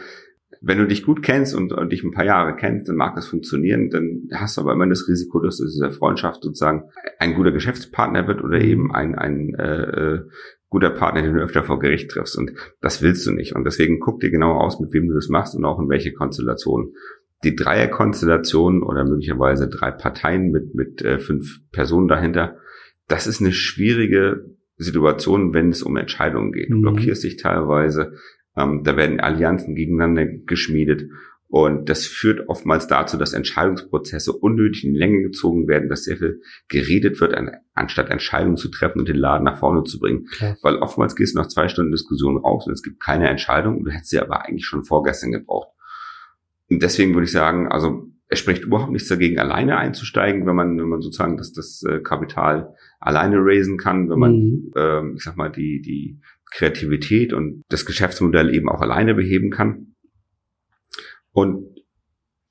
wenn 0.66 0.78
du 0.78 0.86
dich 0.86 1.04
gut 1.04 1.22
kennst 1.22 1.54
und, 1.54 1.72
und 1.72 1.92
dich 1.92 2.02
ein 2.02 2.12
paar 2.12 2.24
Jahre 2.24 2.56
kennst, 2.56 2.88
dann 2.88 2.96
mag 2.96 3.14
das 3.14 3.28
funktionieren. 3.28 3.90
Dann 3.90 4.28
hast 4.32 4.56
du 4.56 4.62
aber 4.62 4.72
immer 4.72 4.88
das 4.88 5.06
Risiko, 5.08 5.40
dass 5.40 5.58
diese 5.58 5.90
Freundschaft 5.90 6.42
sozusagen 6.42 6.84
ein 7.18 7.34
guter 7.34 7.52
Geschäftspartner 7.52 8.26
wird 8.26 8.42
oder 8.42 8.60
eben 8.60 8.94
ein, 8.94 9.14
ein 9.14 9.54
äh, 9.54 9.82
äh, 9.82 10.20
guter 10.70 10.90
Partner, 10.90 11.22
den 11.22 11.34
du 11.34 11.42
öfter 11.42 11.64
vor 11.64 11.78
Gericht 11.78 12.10
triffst. 12.10 12.38
Und 12.38 12.52
das 12.80 13.02
willst 13.02 13.26
du 13.26 13.32
nicht. 13.32 13.54
Und 13.54 13.64
deswegen 13.64 14.00
guck 14.00 14.20
dir 14.20 14.30
genau 14.30 14.58
aus, 14.58 14.80
mit 14.80 14.92
wem 14.94 15.08
du 15.08 15.14
das 15.14 15.28
machst 15.28 15.54
und 15.54 15.64
auch 15.66 15.78
in 15.78 15.88
welche 15.88 16.12
Konstellation. 16.12 16.94
Die 17.44 17.54
Dreierkonstellation 17.54 18.82
oder 18.82 19.04
möglicherweise 19.04 19.68
drei 19.68 19.90
Parteien 19.90 20.50
mit, 20.50 20.74
mit 20.74 21.02
äh, 21.02 21.18
fünf 21.18 21.60
Personen 21.72 22.08
dahinter, 22.08 22.56
das 23.06 23.26
ist 23.26 23.42
eine 23.42 23.52
schwierige 23.52 24.46
Situation, 24.76 25.52
wenn 25.52 25.68
es 25.68 25.82
um 25.82 25.96
Entscheidungen 25.96 26.52
geht. 26.52 26.70
Du 26.70 26.76
mhm. 26.76 26.82
blockierst 26.82 27.22
dich 27.22 27.36
teilweise, 27.36 28.14
ähm, 28.56 28.82
da 28.84 28.96
werden 28.96 29.20
Allianzen 29.20 29.74
gegeneinander 29.74 30.26
geschmiedet. 30.26 31.10
Und 31.48 31.88
das 31.88 32.06
führt 32.06 32.48
oftmals 32.48 32.88
dazu, 32.88 33.16
dass 33.16 33.32
Entscheidungsprozesse 33.32 34.32
unnötig 34.32 34.84
in 34.84 34.94
Länge 34.94 35.22
gezogen 35.22 35.68
werden, 35.68 35.88
dass 35.88 36.02
sehr 36.02 36.16
viel 36.16 36.40
geredet 36.68 37.20
wird, 37.20 37.36
anstatt 37.74 38.10
Entscheidungen 38.10 38.56
zu 38.56 38.70
treffen 38.70 38.98
und 38.98 39.08
den 39.08 39.16
Laden 39.16 39.44
nach 39.44 39.58
vorne 39.58 39.84
zu 39.84 40.00
bringen. 40.00 40.26
Klar. 40.26 40.56
Weil 40.62 40.76
oftmals 40.76 41.14
gehst 41.14 41.34
du 41.34 41.38
nach 41.38 41.46
zwei 41.46 41.68
Stunden 41.68 41.92
Diskussion 41.92 42.38
raus 42.38 42.66
und 42.66 42.72
es 42.72 42.82
gibt 42.82 42.98
keine 42.98 43.28
Entscheidung 43.28 43.78
und 43.78 43.84
du 43.84 43.92
hättest 43.92 44.10
sie 44.10 44.18
aber 44.18 44.44
eigentlich 44.44 44.66
schon 44.66 44.84
vorgestern 44.84 45.30
gebraucht. 45.30 45.68
Und 46.70 46.82
deswegen 46.82 47.14
würde 47.14 47.26
ich 47.26 47.32
sagen, 47.32 47.68
also 47.70 48.08
es 48.26 48.40
spricht 48.40 48.64
überhaupt 48.64 48.90
nichts 48.90 49.08
dagegen, 49.08 49.38
alleine 49.38 49.76
einzusteigen, 49.76 50.46
wenn 50.46 50.56
man, 50.56 50.76
wenn 50.78 50.88
man 50.88 51.02
sozusagen 51.02 51.36
das, 51.36 51.52
das 51.52 51.84
äh, 51.88 52.00
Kapital 52.00 52.74
alleine 52.98 53.36
raisen 53.38 53.76
kann, 53.76 54.10
wenn 54.10 54.18
man, 54.18 54.32
mhm. 54.32 54.72
ähm, 54.76 55.14
ich 55.16 55.22
sag 55.22 55.36
mal, 55.36 55.50
die, 55.50 55.80
die 55.82 56.20
Kreativität 56.54 57.32
und 57.32 57.64
das 57.68 57.84
Geschäftsmodell 57.84 58.54
eben 58.54 58.68
auch 58.68 58.80
alleine 58.80 59.14
beheben 59.14 59.50
kann. 59.50 59.94
Und 61.32 61.74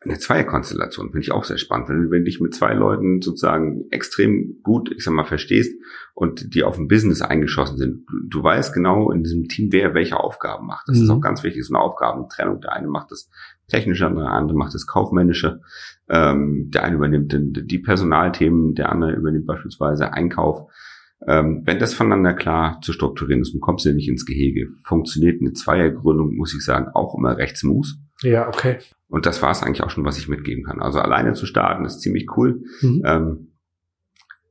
eine 0.02 0.20
Zweierkonstellation 0.20 1.12
finde 1.12 1.22
ich 1.22 1.32
auch 1.32 1.46
sehr 1.46 1.58
spannend. 1.58 1.88
Wenn, 1.88 2.12
wenn 2.12 2.20
du 2.20 2.26
dich 2.26 2.42
mit 2.42 2.54
zwei 2.54 2.74
Leuten 2.74 3.22
sozusagen 3.22 3.86
extrem 3.90 4.60
gut, 4.62 4.92
ich 4.92 5.06
sag 5.06 5.14
mal, 5.14 5.24
verstehst 5.24 5.74
und 6.14 6.54
die 6.54 6.64
auf 6.64 6.78
ein 6.78 6.90
Business 6.90 7.22
eingeschossen 7.22 7.78
sind, 7.78 8.06
du, 8.10 8.28
du 8.28 8.44
weißt 8.44 8.74
genau 8.74 9.12
in 9.12 9.24
diesem 9.24 9.48
Team, 9.48 9.72
wer 9.72 9.94
welche 9.94 10.20
Aufgaben 10.20 10.68
macht. 10.68 10.90
Das 10.90 10.98
mhm. 10.98 11.04
ist 11.04 11.10
auch 11.10 11.22
ganz 11.22 11.44
wichtig, 11.44 11.66
so 11.66 11.74
eine 11.74 11.82
Aufgabentrennung. 11.82 12.60
Der 12.60 12.74
eine 12.74 12.88
macht 12.88 13.12
das 13.12 13.30
technische, 13.68 14.12
der 14.14 14.32
andere 14.32 14.58
macht 14.58 14.74
das 14.74 14.86
kaufmännische. 14.86 15.62
Ähm, 16.10 16.70
der 16.72 16.84
eine 16.84 16.98
übernimmt 16.98 17.34
die 17.34 17.80
Personalthemen, 17.80 18.76
der 18.76 18.92
andere 18.92 19.14
übernimmt 19.14 19.46
beispielsweise 19.46 20.12
Einkauf. 20.12 20.70
Ähm, 21.28 21.62
wenn 21.66 21.80
das 21.80 21.94
voneinander 21.94 22.34
klar 22.34 22.80
zu 22.82 22.94
strukturieren 22.94 23.42
ist, 23.42 23.54
dann 23.54 23.62
kommst 23.62 23.86
du 23.86 23.94
nicht 23.94 24.10
ins 24.10 24.26
Gehege. 24.26 24.70
Funktioniert 24.84 25.42
eine 25.42 25.54
Zweiergründung, 25.54 26.36
muss 26.36 26.54
ich 26.54 26.64
sagen, 26.64 26.88
auch 26.94 27.16
immer 27.18 27.38
recht 27.38 27.58
smooth. 27.58 27.88
Ja, 28.22 28.48
okay. 28.48 28.78
Und 29.08 29.26
das 29.26 29.42
war 29.42 29.52
es 29.52 29.62
eigentlich 29.62 29.84
auch 29.84 29.90
schon, 29.90 30.06
was 30.06 30.18
ich 30.18 30.28
mitgeben 30.28 30.64
kann. 30.64 30.82
Also 30.82 31.00
alleine 31.00 31.34
zu 31.34 31.46
starten 31.46 31.86
ist 31.86 32.02
ziemlich 32.02 32.38
cool. 32.38 32.64
Mhm. 32.82 33.02
Ähm, 33.06 33.48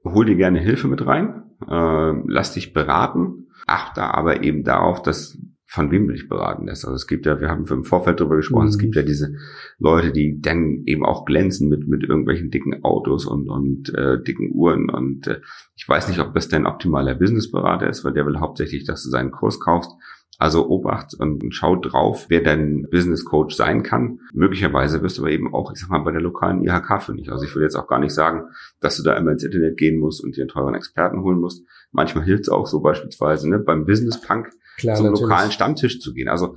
hol 0.05 0.25
dir 0.27 0.37
gerne 0.37 0.61
Hilfe 0.61 0.89
mit 0.89 1.07
rein, 1.07 1.43
äh, 1.69 2.13
lass 2.27 2.55
dich 2.55 2.73
beraten, 2.73 3.49
achte 3.67 4.03
aber 4.03 4.43
eben 4.43 4.65
darauf, 4.65 5.03
dass 5.03 5.39
von 5.73 5.91
wem 5.91 6.07
will 6.07 6.17
ich 6.17 6.29
beraten 6.29 6.67
lässt. 6.67 6.85
Also 6.85 6.97
es 6.97 7.07
gibt 7.07 7.25
ja, 7.25 7.41
wir 7.41 7.49
haben 7.49 7.65
im 7.67 7.85
Vorfeld 7.85 8.21
darüber 8.21 8.37
gesprochen, 8.37 8.65
mhm. 8.65 8.69
es 8.69 8.79
gibt 8.79 8.95
ja 8.95 9.03
diese 9.03 9.37
Leute, 9.79 10.13
die 10.13 10.39
dann 10.39 10.83
eben 10.85 11.03
auch 11.03 11.25
glänzen 11.25 11.71
mit 11.71 11.89
mit 11.89 12.03
irgendwelchen 12.03 12.51
dicken 12.51 12.85
Autos 12.85 13.25
und 13.25 13.49
und 13.49 13.89
äh, 13.95 14.23
dicken 14.23 14.51
Uhren 14.53 14.91
und 14.91 15.27
äh, 15.29 15.41
ich 15.75 15.89
weiß 15.89 16.09
nicht, 16.09 16.21
ob 16.21 16.35
das 16.35 16.49
denn 16.49 16.67
optimaler 16.67 17.15
Businessberater 17.15 17.89
ist, 17.89 18.05
weil 18.05 18.13
der 18.13 18.27
will 18.27 18.39
hauptsächlich, 18.39 18.85
dass 18.85 19.03
du 19.03 19.09
seinen 19.09 19.31
Kurs 19.31 19.61
kaufst. 19.61 19.91
Also 20.39 20.69
Obacht 20.69 21.15
und 21.15 21.55
schau 21.55 21.77
drauf, 21.77 22.27
wer 22.29 22.43
dein 22.43 22.89
Business 22.91 23.25
Coach 23.25 23.55
sein 23.55 23.83
kann. 23.83 24.21
Möglicherweise 24.33 25.03
wirst 25.03 25.19
du 25.19 25.23
aber 25.23 25.31
eben 25.31 25.55
auch, 25.55 25.73
ich 25.73 25.79
sag 25.79 25.91
mal, 25.91 26.01
bei 26.01 26.11
der 26.11 26.21
lokalen 26.21 26.65
IHK 26.65 27.03
fündig. 27.03 27.31
Also 27.31 27.45
ich 27.45 27.55
will 27.55 27.63
jetzt 27.63 27.77
auch 27.77 27.87
gar 27.87 28.01
nicht 28.01 28.15
sagen, 28.15 28.49
dass 28.81 28.97
du 28.97 29.03
da 29.03 29.17
immer 29.17 29.33
ins 29.33 29.45
Internet 29.45 29.77
gehen 29.77 30.01
musst 30.01 30.23
und 30.25 30.37
dir 30.37 30.43
einen 30.43 30.49
teuren 30.49 30.75
Experten 30.75 31.23
holen 31.23 31.39
musst. 31.39 31.65
Manchmal 31.93 32.25
hilft 32.25 32.43
es 32.43 32.49
auch 32.49 32.67
so 32.67 32.81
beispielsweise 32.81 33.49
ne, 33.49 33.59
beim 33.59 33.85
Business 33.85 34.21
Punk 34.21 34.51
Klar, 34.79 34.97
zum 34.97 35.07
natürlich. 35.07 35.23
lokalen 35.23 35.53
Stammtisch 35.53 36.01
zu 36.01 36.13
gehen. 36.13 36.29
Also 36.29 36.57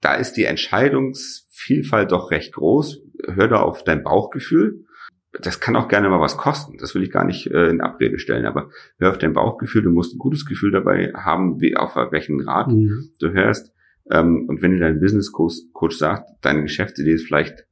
da 0.00 0.14
ist 0.14 0.34
die 0.34 0.44
Entscheidungsvielfalt 0.44 2.12
doch 2.12 2.30
recht 2.30 2.54
groß. 2.54 3.02
Hör 3.26 3.48
da 3.48 3.60
auf 3.60 3.84
dein 3.84 4.04
Bauchgefühl. 4.04 4.84
Das 5.32 5.60
kann 5.60 5.76
auch 5.76 5.88
gerne 5.88 6.08
mal 6.08 6.20
was 6.20 6.36
kosten. 6.36 6.78
Das 6.78 6.94
will 6.94 7.02
ich 7.02 7.10
gar 7.10 7.24
nicht 7.24 7.48
äh, 7.48 7.68
in 7.68 7.80
Abrede 7.80 8.18
stellen. 8.18 8.46
Aber 8.46 8.70
hör 8.98 9.10
auf 9.10 9.18
dein 9.18 9.34
Bauchgefühl. 9.34 9.82
Du 9.82 9.90
musst 9.90 10.14
ein 10.14 10.18
gutes 10.18 10.46
Gefühl 10.46 10.70
dabei 10.70 11.12
haben, 11.14 11.60
wie 11.60 11.76
auf 11.76 11.96
welchen 11.96 12.40
Rat 12.40 12.68
mhm. 12.68 13.10
du 13.20 13.32
hörst. 13.32 13.72
Ähm, 14.10 14.46
und 14.48 14.62
wenn 14.62 14.72
dir 14.72 14.80
dein 14.80 15.00
Business 15.00 15.32
Coach 15.32 15.96
sagt, 15.96 16.28
deine 16.40 16.62
Geschäftsidee 16.62 17.12
ist 17.12 17.26
vielleicht 17.26 17.66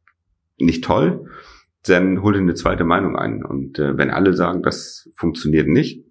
nicht 0.58 0.84
toll, 0.84 1.26
dann 1.86 2.22
hol 2.22 2.32
dir 2.34 2.40
eine 2.40 2.54
zweite 2.54 2.84
Meinung 2.84 3.16
ein. 3.16 3.44
Und 3.44 3.78
äh, 3.78 3.96
wenn 3.96 4.10
alle 4.10 4.34
sagen, 4.34 4.62
das 4.62 5.08
funktioniert 5.16 5.68
nicht, 5.68 6.04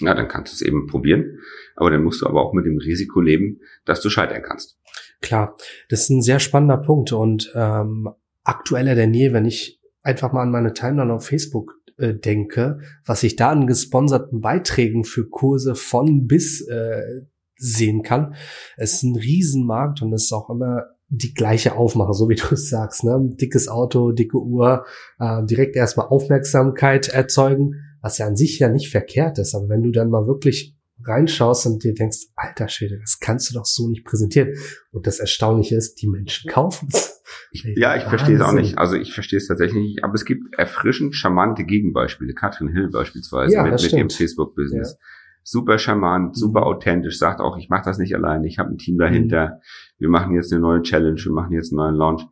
ja, 0.00 0.14
dann 0.14 0.28
kannst 0.28 0.52
du 0.52 0.56
es 0.56 0.62
eben 0.62 0.86
probieren. 0.86 1.38
Aber 1.76 1.90
dann 1.90 2.02
musst 2.02 2.22
du 2.22 2.26
aber 2.26 2.42
auch 2.42 2.52
mit 2.52 2.66
dem 2.66 2.78
Risiko 2.78 3.20
leben, 3.20 3.60
dass 3.84 4.00
du 4.00 4.10
scheitern 4.10 4.42
kannst. 4.42 4.78
Klar, 5.20 5.56
das 5.88 6.02
ist 6.02 6.10
ein 6.10 6.22
sehr 6.22 6.40
spannender 6.40 6.78
Punkt 6.78 7.12
und 7.12 7.52
ähm, 7.54 8.08
aktueller 8.42 8.94
denn 8.94 9.14
je, 9.14 9.32
wenn 9.32 9.44
ich 9.44 9.80
einfach 10.02 10.32
mal 10.32 10.42
an 10.42 10.50
meine 10.50 10.72
Timeline 10.72 11.12
auf 11.12 11.26
Facebook 11.26 11.74
äh, 11.98 12.14
denke, 12.14 12.78
was 13.04 13.22
ich 13.22 13.36
da 13.36 13.50
an 13.50 13.66
gesponserten 13.66 14.40
Beiträgen 14.40 15.04
für 15.04 15.28
Kurse 15.28 15.74
von 15.74 16.26
bis 16.26 16.66
äh, 16.68 17.22
sehen 17.56 18.02
kann. 18.02 18.34
Es 18.76 18.94
ist 18.94 19.02
ein 19.04 19.16
Riesenmarkt 19.16 20.02
und 20.02 20.12
es 20.12 20.24
ist 20.24 20.32
auch 20.32 20.50
immer 20.50 20.84
die 21.08 21.34
gleiche 21.34 21.76
Aufmache, 21.76 22.14
so 22.14 22.28
wie 22.28 22.34
du 22.36 22.54
es 22.54 22.68
sagst, 22.68 23.04
ne? 23.04 23.20
Dickes 23.40 23.68
Auto, 23.68 24.12
dicke 24.12 24.38
Uhr, 24.38 24.84
äh, 25.18 25.44
direkt 25.44 25.76
erstmal 25.76 26.06
Aufmerksamkeit 26.06 27.08
erzeugen 27.08 27.76
was 28.02 28.18
ja 28.18 28.26
an 28.26 28.36
sich 28.36 28.58
ja 28.58 28.68
nicht 28.68 28.90
verkehrt 28.90 29.38
ist, 29.38 29.54
aber 29.54 29.68
wenn 29.68 29.82
du 29.82 29.92
dann 29.92 30.10
mal 30.10 30.26
wirklich 30.26 30.76
reinschaust 31.06 31.66
und 31.66 31.84
dir 31.84 31.94
denkst, 31.94 32.28
alter 32.36 32.68
Schwede, 32.68 32.98
das 32.98 33.18
kannst 33.20 33.50
du 33.50 33.54
doch 33.54 33.64
so 33.64 33.88
nicht 33.88 34.04
präsentieren. 34.04 34.54
Und 34.90 35.06
das 35.06 35.18
Erstaunliche 35.18 35.76
ist, 35.76 35.96
die 35.96 36.08
Menschen 36.08 36.50
kaufen 36.50 36.88
es. 36.92 37.22
Ja, 37.52 37.96
ich 37.96 38.04
verstehe 38.04 38.36
es 38.36 38.42
auch 38.42 38.52
nicht. 38.52 38.78
Also 38.78 38.96
ich 38.96 39.12
verstehe 39.12 39.38
es 39.38 39.46
tatsächlich 39.46 39.82
nicht. 39.82 40.04
Aber 40.04 40.14
es 40.14 40.24
gibt 40.24 40.54
erfrischend 40.56 41.14
charmante 41.14 41.64
Gegenbeispiele. 41.64 42.34
Katrin 42.34 42.68
Hill 42.68 42.90
beispielsweise 42.90 43.54
ja, 43.54 43.62
mit, 43.62 43.80
mit 43.80 43.92
ihrem 43.92 44.10
Facebook-Business. 44.10 44.92
Ja. 44.92 45.06
Super 45.44 45.78
charmant, 45.78 46.36
super 46.36 46.60
mhm. 46.60 46.66
authentisch, 46.66 47.18
sagt 47.18 47.40
auch, 47.40 47.58
ich 47.58 47.68
mache 47.68 47.82
das 47.84 47.98
nicht 47.98 48.14
alleine, 48.14 48.46
ich 48.46 48.58
habe 48.58 48.70
ein 48.70 48.78
Team 48.78 48.96
dahinter. 48.96 49.46
Mhm. 49.46 49.98
Wir 49.98 50.08
machen 50.08 50.34
jetzt 50.34 50.52
eine 50.52 50.60
neue 50.60 50.82
Challenge, 50.82 51.20
wir 51.20 51.32
machen 51.32 51.52
jetzt 51.52 51.72
einen 51.72 51.78
neuen 51.78 51.96
Launch 51.96 52.26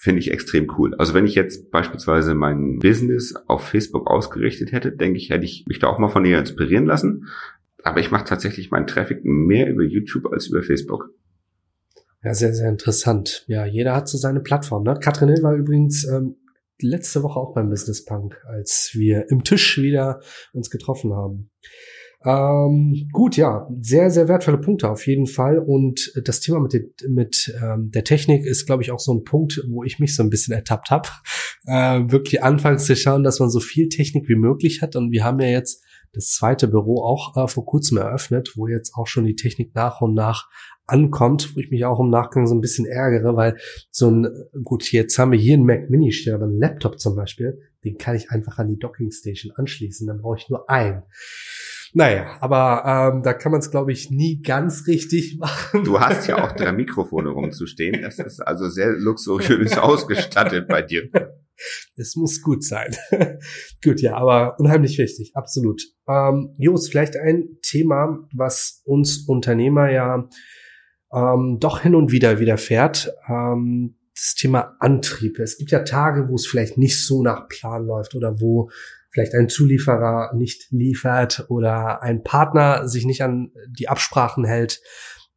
finde 0.00 0.20
ich 0.20 0.30
extrem 0.30 0.66
cool. 0.78 0.94
Also 0.94 1.12
wenn 1.12 1.26
ich 1.26 1.34
jetzt 1.34 1.70
beispielsweise 1.70 2.34
mein 2.34 2.78
Business 2.78 3.34
auf 3.46 3.68
Facebook 3.68 4.06
ausgerichtet 4.06 4.72
hätte, 4.72 4.92
denke 4.92 5.18
ich, 5.18 5.28
hätte 5.28 5.44
ich 5.44 5.66
mich 5.68 5.78
da 5.78 5.88
auch 5.88 5.98
mal 5.98 6.08
von 6.08 6.24
ihr 6.24 6.38
inspirieren 6.38 6.86
lassen. 6.86 7.26
Aber 7.84 8.00
ich 8.00 8.10
mache 8.10 8.24
tatsächlich 8.24 8.70
meinen 8.70 8.86
Traffic 8.86 9.24
mehr 9.24 9.68
über 9.68 9.82
YouTube 9.82 10.26
als 10.32 10.48
über 10.48 10.62
Facebook. 10.62 11.10
Ja, 12.22 12.34
sehr, 12.34 12.52
sehr 12.52 12.68
interessant. 12.68 13.44
Ja, 13.48 13.64
jeder 13.64 13.94
hat 13.94 14.08
so 14.08 14.18
seine 14.18 14.40
Plattform. 14.40 14.82
Ne? 14.82 14.98
Katrin 15.00 15.28
Hill 15.28 15.42
war 15.42 15.54
übrigens 15.54 16.06
ähm, 16.06 16.36
letzte 16.82 17.22
Woche 17.22 17.38
auch 17.40 17.54
beim 17.54 17.70
Business 17.70 18.04
Punk, 18.04 18.36
als 18.46 18.90
wir 18.94 19.30
im 19.30 19.42
Tisch 19.42 19.78
wieder 19.78 20.20
uns 20.52 20.70
getroffen 20.70 21.14
haben. 21.14 21.50
Ähm, 22.22 23.08
gut, 23.12 23.38
ja, 23.38 23.66
sehr, 23.80 24.10
sehr 24.10 24.28
wertvolle 24.28 24.58
Punkte 24.58 24.90
auf 24.90 25.06
jeden 25.06 25.26
Fall. 25.26 25.58
Und 25.58 26.12
das 26.24 26.40
Thema 26.40 26.60
mit, 26.60 26.74
den, 26.74 26.92
mit 27.08 27.54
ähm, 27.62 27.90
der 27.90 28.04
Technik 28.04 28.44
ist, 28.44 28.66
glaube 28.66 28.82
ich, 28.82 28.90
auch 28.90 28.98
so 29.00 29.14
ein 29.14 29.24
Punkt, 29.24 29.62
wo 29.68 29.84
ich 29.84 29.98
mich 29.98 30.14
so 30.14 30.22
ein 30.22 30.30
bisschen 30.30 30.54
ertappt 30.54 30.90
habe. 30.90 31.08
Äh, 31.66 32.10
wirklich 32.10 32.42
anfangs 32.42 32.86
zu 32.86 32.96
schauen, 32.96 33.22
dass 33.22 33.38
man 33.38 33.50
so 33.50 33.60
viel 33.60 33.90
Technik 33.90 34.30
wie 34.30 34.34
möglich 34.34 34.80
hat. 34.80 34.96
Und 34.96 35.12
wir 35.12 35.24
haben 35.24 35.38
ja 35.40 35.48
jetzt 35.48 35.84
das 36.12 36.30
zweite 36.30 36.68
Büro 36.68 37.02
auch 37.02 37.36
äh, 37.36 37.48
vor 37.48 37.64
kurzem 37.64 37.98
eröffnet, 37.98 38.52
wo 38.56 38.66
jetzt 38.66 38.94
auch 38.94 39.06
schon 39.06 39.24
die 39.24 39.36
Technik 39.36 39.74
nach 39.74 40.00
und 40.00 40.14
nach 40.14 40.48
ankommt, 40.86 41.54
wo 41.54 41.60
ich 41.60 41.70
mich 41.70 41.84
auch 41.84 42.00
im 42.00 42.10
Nachgang 42.10 42.46
so 42.46 42.54
ein 42.54 42.60
bisschen 42.60 42.86
ärgere, 42.86 43.36
weil 43.36 43.56
so 43.90 44.10
ein, 44.10 44.28
gut, 44.64 44.90
jetzt 44.90 45.18
haben 45.18 45.32
wir 45.32 45.38
hier 45.38 45.54
einen 45.54 45.64
Mac 45.64 45.88
Mini 45.88 46.12
stehen, 46.12 46.34
aber 46.34 46.46
ein 46.46 46.58
Laptop 46.58 46.98
zum 46.98 47.14
Beispiel, 47.14 47.60
den 47.84 47.96
kann 47.96 48.16
ich 48.16 48.30
einfach 48.30 48.58
an 48.58 48.68
die 48.68 48.78
Docking 48.78 49.10
Station 49.10 49.52
anschließen, 49.54 50.06
dann 50.06 50.20
brauche 50.20 50.38
ich 50.38 50.48
nur 50.48 50.68
einen. 50.68 51.02
Naja, 51.92 52.36
aber 52.40 53.12
ähm, 53.14 53.22
da 53.22 53.32
kann 53.32 53.50
man 53.52 53.60
es, 53.60 53.70
glaube 53.70 53.92
ich, 53.92 54.10
nie 54.10 54.42
ganz 54.42 54.86
richtig 54.86 55.36
machen. 55.40 55.84
Du 55.84 55.98
hast 55.98 56.26
ja 56.26 56.44
auch 56.44 56.52
drei 56.52 56.72
Mikrofone 56.72 57.30
rumzustehen. 57.30 58.02
Das 58.02 58.18
ist 58.18 58.40
also 58.40 58.68
sehr 58.68 58.92
luxuriös 58.92 59.76
ausgestattet 59.78 60.68
bei 60.68 60.82
dir. 60.82 61.08
Es 61.96 62.16
muss 62.16 62.42
gut 62.42 62.64
sein. 62.64 62.94
gut, 63.84 64.00
ja, 64.00 64.16
aber 64.16 64.58
unheimlich 64.58 64.98
wichtig, 64.98 65.32
absolut. 65.34 65.82
Ähm, 66.08 66.54
Jos, 66.58 66.88
vielleicht 66.88 67.16
ein 67.16 67.58
Thema, 67.62 68.26
was 68.32 68.82
uns 68.84 69.24
Unternehmer 69.26 69.90
ja 69.90 70.28
ähm, 71.12 71.58
doch 71.60 71.80
hin 71.80 71.94
und 71.94 72.12
wieder 72.12 72.40
widerfährt. 72.40 73.12
Ähm, 73.28 73.96
das 74.14 74.34
Thema 74.34 74.76
Antrieb. 74.80 75.38
Es 75.38 75.56
gibt 75.56 75.70
ja 75.70 75.80
Tage, 75.82 76.28
wo 76.28 76.34
es 76.34 76.46
vielleicht 76.46 76.76
nicht 76.76 77.04
so 77.06 77.22
nach 77.22 77.48
Plan 77.48 77.86
läuft 77.86 78.14
oder 78.14 78.40
wo 78.40 78.70
vielleicht 79.10 79.34
ein 79.34 79.48
Zulieferer 79.48 80.32
nicht 80.34 80.70
liefert 80.70 81.46
oder 81.48 82.02
ein 82.02 82.22
Partner 82.22 82.86
sich 82.86 83.06
nicht 83.06 83.22
an 83.22 83.50
die 83.68 83.88
Absprachen 83.88 84.44
hält. 84.44 84.80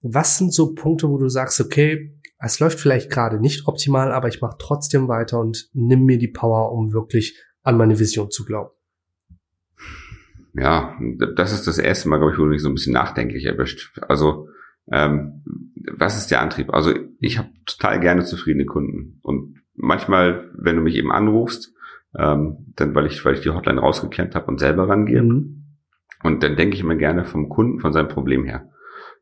Was 0.02 0.38
sind 0.38 0.54
so 0.54 0.74
Punkte, 0.74 1.10
wo 1.10 1.18
du 1.18 1.30
sagst, 1.30 1.60
okay, 1.62 2.20
es 2.46 2.60
läuft 2.60 2.80
vielleicht 2.80 3.10
gerade 3.10 3.40
nicht 3.40 3.68
optimal, 3.68 4.12
aber 4.12 4.28
ich 4.28 4.42
mache 4.42 4.58
trotzdem 4.60 5.08
weiter 5.08 5.40
und 5.40 5.70
nimm 5.74 6.04
mir 6.04 6.18
die 6.18 6.28
Power, 6.28 6.72
um 6.72 6.94
wirklich 6.94 7.42
an 7.64 7.78
meine 7.78 8.00
Vision 8.00 8.32
zu 8.32 8.46
glauben? 8.46 8.72
Ja, 10.54 10.98
das 11.36 11.54
ist 11.54 11.66
das 11.66 11.80
erste 11.80 12.10
Mal, 12.10 12.18
glaube 12.18 12.34
ich, 12.34 12.38
wo 12.38 12.44
du 12.44 12.50
mich 12.50 12.62
so 12.62 12.70
ein 12.70 12.76
bisschen 12.76 12.94
nachdenklich 12.94 13.46
erwischt. 13.46 13.98
Also, 14.08 14.50
ähm, 14.92 15.44
was 15.98 16.18
ist 16.18 16.30
der 16.32 16.42
Antrieb? 16.42 16.72
Also, 16.74 16.94
ich 17.20 17.38
habe 17.38 17.50
total 17.66 18.00
gerne 18.00 18.24
zufriedene 18.24 18.66
Kunden. 18.66 19.20
Und 19.24 19.62
manchmal, 19.74 20.52
wenn 20.54 20.76
du 20.76 20.82
mich 20.82 20.96
eben 20.96 21.12
anrufst, 21.12 21.74
ähm, 22.16 22.74
dann 22.76 22.94
weil 22.94 23.08
ich, 23.08 23.24
weil 23.26 23.34
ich 23.34 23.42
die 23.42 23.50
Hotline 23.50 23.80
rausgeklemmt 23.80 24.36
habe 24.36 24.46
und 24.48 24.60
selber 24.60 24.88
rangehe. 24.88 25.24
Mhm. 25.24 25.64
Und 26.24 26.44
dann 26.44 26.56
denke 26.56 26.76
ich 26.76 26.82
immer 26.82 26.96
gerne 26.96 27.26
vom 27.26 27.50
Kunden, 27.50 27.80
von 27.80 27.94
seinem 27.94 28.08
Problem 28.08 28.44
her. 28.44 28.70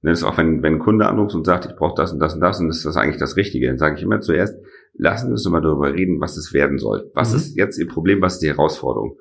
Das 0.04 0.20
ist 0.20 0.24
auch, 0.24 0.38
wenn, 0.38 0.64
wenn 0.64 0.76
ein 0.76 0.80
Kunde 0.80 1.08
anruft 1.08 1.36
und 1.36 1.46
sagt, 1.46 1.66
ich 1.66 1.76
brauche 1.76 1.96
das 1.96 2.12
und 2.12 2.20
das 2.20 2.34
und 2.34 2.42
das 2.42 2.60
und 2.60 2.68
das 2.68 2.78
ist 2.78 2.86
das 2.86 2.98
eigentlich 2.98 3.20
das 3.20 3.38
Richtige, 3.38 3.68
dann 3.68 3.78
sage 3.78 3.98
ich 3.98 4.04
immer 4.04 4.20
zuerst, 4.20 4.58
lassen 4.94 5.28
Sie 5.28 5.32
uns 5.32 5.50
mal 5.50 5.62
darüber 5.62 5.94
reden, 5.94 6.20
was 6.20 6.38
es 6.38 6.54
werden 6.54 6.80
soll. 6.80 7.12
Was 7.14 7.32
mhm. 7.32 7.38
ist 7.38 7.56
jetzt 7.56 7.78
Ihr 7.78 7.88
Problem, 7.88 8.22
was 8.22 8.34
ist 8.34 8.42
die 8.42 8.50
Herausforderung? 8.50 9.18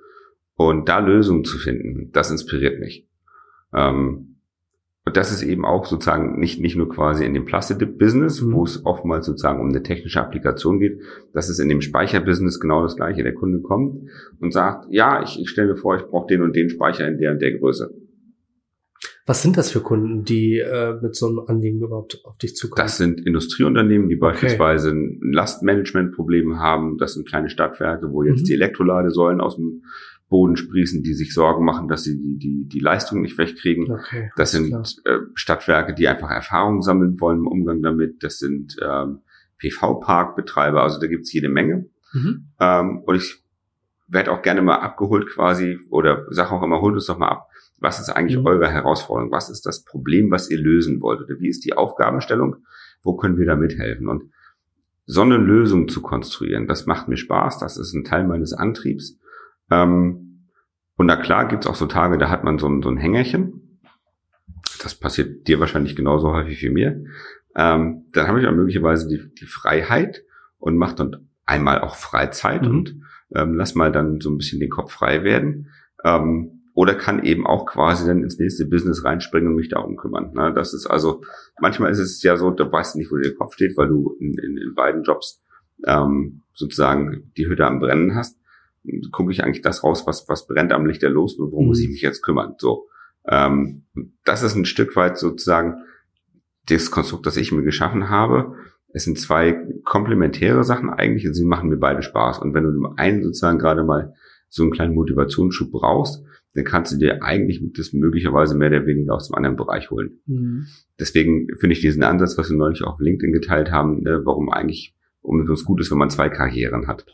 Und 0.57 0.89
da 0.89 0.99
Lösungen 0.99 1.45
zu 1.45 1.59
finden, 1.59 2.11
das 2.13 2.31
inspiriert 2.31 2.81
mich. 2.81 3.07
Ähm, 3.75 4.37
und 5.07 5.17
das 5.17 5.33
ist 5.33 5.43
eben 5.43 5.65
auch 5.65 5.87
sozusagen 5.87 6.39
nicht, 6.39 6.61
nicht 6.61 6.77
nur 6.77 6.89
quasi 6.89 7.25
in 7.25 7.35
dem 7.35 7.45
Plastik-Business, 7.45 8.43
mhm. 8.43 8.53
wo 8.53 8.65
es 8.65 8.85
oftmals 8.85 9.27
sozusagen 9.27 9.61
um 9.61 9.69
eine 9.69 9.83
technische 9.83 10.21
Applikation 10.21 10.79
geht. 10.79 11.01
Das 11.33 11.51
ist 11.51 11.59
in 11.59 11.69
dem 11.69 11.81
Speicherbusiness 11.81 12.61
genau 12.61 12.83
das 12.83 12.97
Gleiche. 12.97 13.23
Der 13.23 13.35
Kunde 13.35 13.61
kommt 13.61 14.09
und 14.41 14.53
sagt, 14.53 14.87
ja, 14.91 15.23
ich, 15.23 15.41
ich 15.41 15.51
stelle 15.51 15.73
mir 15.73 15.77
vor, 15.77 15.97
ich 15.97 16.05
brauche 16.05 16.27
den 16.27 16.43
und 16.43 16.57
den 16.57 16.71
Speicher 16.71 17.07
in 17.07 17.19
der 17.19 17.33
und 17.33 17.43
der 17.43 17.59
Größe. 17.59 17.95
Was 19.31 19.43
sind 19.43 19.57
das 19.57 19.71
für 19.71 19.81
Kunden, 19.81 20.25
die 20.25 20.59
äh, 20.59 20.99
mit 21.01 21.15
so 21.15 21.29
einem 21.29 21.39
Anliegen 21.47 21.81
überhaupt 21.81 22.21
auf 22.25 22.37
dich 22.39 22.57
zukommen? 22.57 22.85
Das 22.85 22.97
sind 22.97 23.25
Industrieunternehmen, 23.25 24.09
die 24.09 24.17
beispielsweise 24.17 24.89
okay. 24.89 25.21
ein 25.23 25.33
Lastmanagementproblem 25.33 26.59
haben. 26.59 26.99
Das 26.99 27.15
sind 27.15 27.29
kleine 27.29 27.49
Stadtwerke, 27.49 28.11
wo 28.11 28.25
jetzt 28.25 28.41
mhm. 28.41 28.45
die 28.47 28.55
Elektroladesäulen 28.55 29.41
aus 29.41 29.55
dem 29.55 29.85
Boden 30.29 30.57
sprießen, 30.57 31.05
die 31.05 31.15
sich 31.15 31.33
Sorgen 31.33 31.65
machen, 31.65 31.87
dass 31.87 32.03
sie 32.03 32.21
die, 32.21 32.39
die, 32.39 32.65
die 32.67 32.81
Leistung 32.81 33.21
nicht 33.21 33.39
wegkriegen. 33.39 33.89
Okay, 33.93 34.33
das 34.35 34.51
sind 34.51 34.75
äh, 35.05 35.19
Stadtwerke, 35.35 35.95
die 35.95 36.09
einfach 36.09 36.31
Erfahrung 36.31 36.83
sammeln 36.83 37.21
wollen 37.21 37.39
im 37.39 37.47
Umgang 37.47 37.83
damit. 37.83 38.25
Das 38.25 38.41
sind 38.41 38.79
ähm, 38.83 39.21
PV-Parkbetreiber, 39.59 40.83
also 40.83 40.99
da 40.99 41.07
gibt's 41.07 41.33
jede 41.33 41.51
Menge. 41.51 41.87
Mhm. 42.13 42.49
Ähm, 42.59 43.03
und 43.07 43.15
ich 43.15 43.45
werde 44.09 44.33
auch 44.33 44.43
gerne 44.43 44.61
mal 44.61 44.81
abgeholt 44.81 45.29
quasi 45.29 45.79
oder 45.89 46.27
sage 46.31 46.51
auch 46.51 46.65
immer, 46.65 46.81
holt 46.81 46.95
uns 46.95 47.07
doch 47.07 47.17
mal 47.17 47.29
ab. 47.29 47.50
Was 47.81 47.99
ist 47.99 48.11
eigentlich 48.11 48.39
mhm. 48.39 48.47
eure 48.47 48.71
Herausforderung? 48.71 49.33
Was 49.33 49.51
ist 49.51 49.67
das 49.67 49.85
Problem, 49.85 50.31
was 50.31 50.51
ihr 50.51 50.59
lösen 50.59 51.01
wollt? 51.01 51.21
Oder 51.21 51.41
wie 51.41 51.49
ist 51.49 51.65
die 51.65 51.73
Aufgabenstellung? 51.73 52.57
Wo 53.03 53.17
können 53.17 53.39
wir 53.39 53.47
da 53.47 53.57
mithelfen? 53.57 54.09
Und 54.09 54.31
so 55.07 55.23
eine 55.23 55.39
Lösung 55.39 55.89
zu 55.89 56.03
konstruieren, 56.03 56.69
das 56.69 56.87
macht 56.87 57.09
mir 57.09 57.17
Spaß. 57.17 57.59
Das 57.59 57.77
ist 57.77 57.95
ein 57.95 58.05
Teil 58.05 58.27
meines 58.27 58.53
Antriebs. 58.53 59.19
Ähm, 59.71 60.47
und 60.97 61.07
na 61.07 61.17
klar 61.17 61.49
gibt's 61.49 61.67
auch 61.67 61.75
so 61.75 61.87
Tage, 61.87 62.19
da 62.19 62.29
hat 62.29 62.45
man 62.45 62.59
so 62.59 62.69
ein, 62.69 62.83
so 62.83 62.91
ein 62.91 62.99
Hängerchen. 62.99 63.81
Das 64.83 64.95
passiert 64.95 65.49
dir 65.49 65.59
wahrscheinlich 65.59 65.97
genauso 65.97 66.33
häufig 66.33 66.63
wie 66.63 66.71
mir. 66.71 67.05
Ähm, 67.57 68.05
dann 68.13 68.29
habe 68.29 68.41
ich 68.41 68.47
auch 68.47 68.53
möglicherweise 68.53 69.09
die, 69.09 69.35
die 69.35 69.47
Freiheit 69.47 70.23
und 70.59 70.77
mache 70.77 70.97
dann 70.97 71.29
einmal 71.45 71.81
auch 71.81 71.97
Freizeit 71.97 72.63
mhm. 72.63 72.71
und 72.71 73.01
ähm, 73.35 73.55
lass 73.55 73.75
mal 73.75 73.91
dann 73.91 74.21
so 74.21 74.31
ein 74.31 74.37
bisschen 74.37 74.61
den 74.61 74.71
Kopf 74.71 74.93
frei 74.93 75.25
werden. 75.25 75.71
Ähm, 76.05 76.60
oder 76.81 76.95
kann 76.95 77.23
eben 77.23 77.47
auch 77.47 77.67
quasi 77.67 78.07
dann 78.07 78.23
ins 78.23 78.39
nächste 78.39 78.67
Business 78.67 79.05
reinspringen 79.05 79.49
und 79.49 79.57
mich 79.57 79.69
darum 79.69 79.97
kümmern. 79.97 80.33
Ne? 80.33 80.53
Das 80.55 80.73
ist 80.73 80.87
also, 80.87 81.23
manchmal 81.61 81.91
ist 81.91 81.99
es 81.99 82.23
ja 82.23 82.37
so, 82.37 82.51
du 82.51 82.71
weißt 82.71 82.97
nicht, 82.97 83.11
wo 83.11 83.17
der 83.17 83.35
Kopf 83.35 83.55
steht, 83.55 83.77
weil 83.77 83.89
du 83.89 84.17
in, 84.21 84.35
in, 84.39 84.57
in 84.57 84.75
beiden 84.75 85.03
Jobs 85.03 85.43
ähm, 85.87 86.43
sozusagen 86.55 87.33
die 87.37 87.47
Hütte 87.47 87.67
am 87.67 87.81
Brennen 87.81 88.15
hast 88.15 88.41
gucke 89.11 89.33
ich 89.33 89.45
eigentlich 89.45 89.63
das 89.63 89.85
raus, 89.85 90.07
was, 90.07 90.29
was 90.29 90.47
brennt 90.47 90.73
am 90.73 90.87
Licht 90.87 91.03
der 91.03 91.11
Los 91.11 91.35
und 91.35 91.53
worum 91.53 91.65
mhm. 91.65 91.69
muss 91.69 91.81
ich 91.81 91.89
mich 91.89 92.03
jetzt 92.03 92.23
kümmern. 92.23 92.55
So, 92.59 92.89
ähm, 93.27 93.85
das 94.25 94.43
ist 94.43 94.55
ein 94.55 94.65
Stück 94.65 94.97
weit 94.97 95.19
sozusagen 95.19 95.83
das 96.67 96.91
Konstrukt, 96.91 97.27
das 97.27 97.37
ich 97.37 97.53
mir 97.53 97.63
geschaffen 97.63 98.09
habe. 98.09 98.55
Es 98.93 99.05
sind 99.05 99.19
zwei 99.19 99.61
komplementäre 99.85 100.65
Sachen 100.65 100.91
eigentlich 100.91 101.27
und 101.27 101.35
sie 101.35 101.45
machen 101.45 101.69
mir 101.69 101.77
beide 101.77 102.03
Spaß. 102.03 102.39
Und 102.39 102.55
wenn 102.55 102.65
du 102.65 102.73
dem 102.73 102.99
einen 102.99 103.23
sozusagen 103.23 103.59
gerade 103.59 103.85
mal 103.85 104.15
so 104.51 104.63
einen 104.63 104.73
kleinen 104.73 104.95
Motivationsschub 104.95 105.71
brauchst, 105.71 106.23
dann 106.55 106.65
kannst 106.65 106.93
du 106.93 106.99
dir 106.99 107.23
eigentlich 107.23 107.63
das 107.77 107.93
möglicherweise 107.93 108.57
mehr 108.57 108.69
oder 108.69 108.87
weniger 108.87 109.15
aus 109.15 109.29
dem 109.29 109.37
anderen 109.37 109.57
Bereich 109.57 109.91
holen. 109.91 110.21
Mhm. 110.27 110.67
Deswegen 110.99 111.47
finde 111.59 111.75
ich 111.75 111.81
diesen 111.81 112.03
Ansatz, 112.03 112.37
was 112.37 112.51
wir 112.51 112.57
neulich 112.57 112.83
auf 112.83 112.99
LinkedIn 112.99 113.33
geteilt 113.33 113.71
haben, 113.71 114.03
ne, 114.03 114.23
warum 114.25 114.51
eigentlich, 114.51 114.95
um 115.23 115.41
es 115.49 115.65
gut 115.65 115.81
ist, 115.81 115.91
wenn 115.91 115.99
man 115.99 116.11
zwei 116.11 116.29
Karrieren 116.29 116.89
hat. 116.89 117.07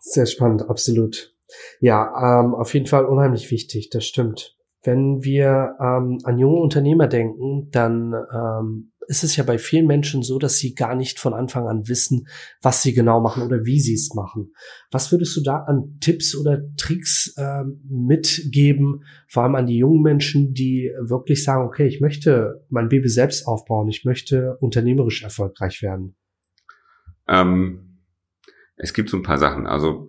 Sehr 0.00 0.26
spannend, 0.26 0.68
absolut. 0.68 1.34
Ja, 1.80 2.40
ähm, 2.40 2.54
auf 2.54 2.72
jeden 2.72 2.86
Fall 2.86 3.04
unheimlich 3.04 3.50
wichtig, 3.50 3.90
das 3.90 4.06
stimmt. 4.06 4.56
Wenn 4.82 5.22
wir 5.22 5.76
ähm, 5.78 6.18
an 6.24 6.38
junge 6.38 6.56
Unternehmer 6.56 7.06
denken, 7.06 7.68
dann 7.70 8.14
ähm, 8.34 8.91
ist 9.06 9.24
es 9.24 9.36
ja 9.36 9.44
bei 9.44 9.58
vielen 9.58 9.86
Menschen 9.86 10.22
so, 10.22 10.38
dass 10.38 10.58
sie 10.58 10.74
gar 10.74 10.94
nicht 10.94 11.18
von 11.18 11.34
Anfang 11.34 11.66
an 11.66 11.88
wissen, 11.88 12.26
was 12.60 12.82
sie 12.82 12.92
genau 12.92 13.20
machen 13.20 13.42
oder 13.42 13.64
wie 13.64 13.80
sie 13.80 13.94
es 13.94 14.14
machen. 14.14 14.52
Was 14.90 15.12
würdest 15.12 15.36
du 15.36 15.42
da 15.42 15.58
an 15.58 15.98
Tipps 16.00 16.36
oder 16.36 16.62
Tricks 16.76 17.34
ähm, 17.36 17.80
mitgeben, 17.88 19.04
vor 19.28 19.42
allem 19.42 19.54
an 19.54 19.66
die 19.66 19.78
jungen 19.78 20.02
Menschen, 20.02 20.54
die 20.54 20.90
wirklich 21.00 21.44
sagen, 21.44 21.66
okay, 21.66 21.86
ich 21.86 22.00
möchte 22.00 22.64
mein 22.68 22.88
Baby 22.88 23.08
selbst 23.08 23.46
aufbauen, 23.46 23.88
ich 23.88 24.04
möchte 24.04 24.56
unternehmerisch 24.60 25.22
erfolgreich 25.22 25.82
werden? 25.82 26.14
Ähm 27.28 27.88
es 28.76 28.94
gibt 28.94 29.10
so 29.10 29.16
ein 29.16 29.22
paar 29.22 29.38
Sachen. 29.38 29.66
Also 29.66 30.08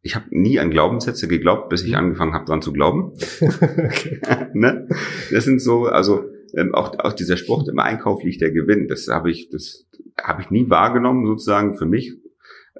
ich 0.00 0.14
habe 0.14 0.26
nie 0.30 0.58
an 0.58 0.70
Glaubenssätze 0.70 1.28
geglaubt, 1.28 1.68
bis 1.68 1.82
ich 1.82 1.90
mhm. 1.90 1.96
angefangen 1.96 2.34
habe, 2.34 2.44
dran 2.44 2.62
zu 2.62 2.72
glauben. 2.72 3.12
ne? 4.52 4.88
Das 5.30 5.44
sind 5.44 5.60
so, 5.60 5.86
also 5.86 6.24
ähm, 6.56 6.74
auch, 6.74 6.98
auch 6.98 7.12
dieser 7.12 7.36
Spruch, 7.36 7.66
im 7.68 7.78
Einkauf 7.78 8.22
liegt 8.22 8.40
der 8.40 8.50
Gewinn. 8.50 8.88
Das 8.88 9.08
habe 9.08 9.30
ich, 9.30 9.50
das 9.50 9.86
habe 10.22 10.42
ich 10.42 10.50
nie 10.50 10.70
wahrgenommen, 10.70 11.26
sozusagen 11.26 11.76
für 11.76 11.86
mich, 11.86 12.16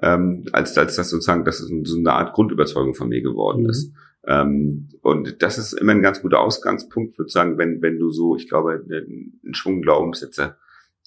ähm, 0.01 0.45
als, 0.51 0.77
als 0.77 0.95
das 0.95 1.09
sozusagen, 1.09 1.45
das 1.45 1.59
ist 1.59 1.71
so 1.83 1.97
eine 1.97 2.13
Art 2.13 2.33
Grundüberzeugung 2.33 2.93
von 2.95 3.09
mir 3.09 3.21
geworden 3.21 3.63
mhm. 3.63 3.69
ist. 3.69 3.93
Ähm, 4.27 4.89
und 5.01 5.41
das 5.43 5.57
ist 5.57 5.73
immer 5.73 5.91
ein 5.91 6.01
ganz 6.01 6.21
guter 6.21 6.39
Ausgangspunkt, 6.39 7.15
sozusagen, 7.15 7.57
wenn, 7.57 7.81
wenn 7.81 7.99
du 7.99 8.09
so, 8.09 8.35
ich 8.35 8.49
glaube, 8.49 8.83
einen 8.83 9.53
Schwung 9.53 9.81
Glaubenssätze 9.81 10.55